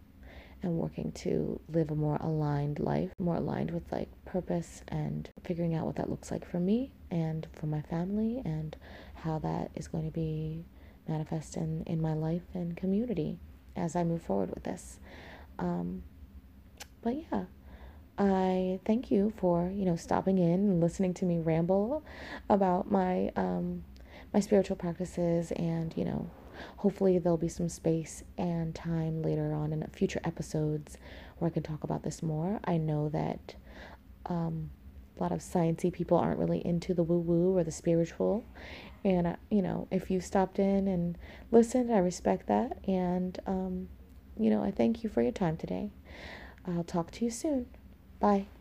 and 0.63 0.74
working 0.74 1.12
to 1.12 1.60
live 1.70 1.91
a 1.91 1.96
more 1.96 2.17
aligned 2.22 2.80
life, 2.80 3.12
more 3.20 3.36
aligned 3.36 3.72
with 3.72 3.91
like 3.91 4.10
purpose 4.26 4.82
and 4.88 5.30
figuring 5.43 5.76
out 5.76 5.86
what 5.86 5.96
that 5.96 6.10
looks 6.10 6.32
like 6.32 6.50
for 6.50 6.60
me 6.60 6.91
and 7.12 7.48
for 7.54 7.67
my 7.67 7.82
family 7.82 8.41
and 8.43 8.76
how 9.15 9.39
that 9.39 9.72
is 9.76 9.88
going 9.88 10.06
to 10.06 10.12
be 10.12 10.65
manifest 11.08 11.56
in, 11.58 11.84
in 11.84 12.02
my 12.02 12.13
life 12.13 12.43
and 12.54 12.76
community 12.76 13.39
as 13.76 13.96
I 13.96 14.04
move 14.04 14.22
forward 14.22 14.54
with 14.54 14.63
this. 14.63 15.00
Um, 15.60 16.04
but 17.02 17.15
yeah, 17.32 17.46
I 18.17 18.79
thank 18.86 19.12
you 19.12 19.32
for, 19.38 19.71
you 19.73 19.86
know, 19.86 19.96
stopping 19.96 20.40
in 20.40 20.54
and 20.54 20.82
listening 20.82 21.13
to 21.15 21.25
me 21.25 21.40
ramble 21.40 22.04
about 22.50 22.90
my 22.92 23.32
um, 23.36 23.84
my 24.34 24.40
spiritual 24.40 24.75
practices 24.75 25.52
and, 25.54 25.96
you 25.96 26.04
know, 26.04 26.29
hopefully 26.78 27.20
there'll 27.20 27.38
be 27.38 27.48
some 27.48 27.70
space 27.70 28.24
and 28.38 28.74
time 28.74 29.22
later 29.22 29.54
on 29.54 29.74
in 29.74 29.86
future 29.92 30.22
episodes 30.24 30.98
where 31.38 31.50
I 31.50 31.54
can 31.54 31.64
talk 31.64 31.84
about 31.84 32.04
this 32.04 32.24
more. 32.24 32.60
I 32.66 32.78
know 32.78 33.10
that 33.10 33.56
um, 34.26 34.70
a 35.18 35.22
lot 35.22 35.32
of 35.32 35.40
sciencey 35.40 35.92
people 35.92 36.18
aren't 36.18 36.40
really 36.40 36.66
into 36.66 36.94
the 36.94 37.04
woo 37.04 37.20
woo 37.20 37.58
or 37.58 37.64
the 37.64 37.72
spiritual. 37.72 38.46
And, 39.04 39.28
uh, 39.28 39.36
you 39.50 39.62
know, 39.62 39.88
if 39.92 40.12
you 40.12 40.20
stopped 40.20 40.60
in 40.60 40.88
and 40.88 41.18
listened, 41.52 41.94
I 41.94 42.00
respect 42.00 42.48
that. 42.48 42.80
And, 42.88 43.40
um, 43.48 43.90
you 44.38 44.50
know, 44.50 44.64
I 44.64 44.72
thank 44.72 45.04
you 45.04 45.10
for 45.10 45.22
your 45.22 45.32
time 45.32 45.58
today. 45.58 45.92
I'll 46.66 46.84
talk 46.84 47.12
to 47.12 47.26
you 47.26 47.32
soon. 47.32 47.68
Bye. 48.20 48.48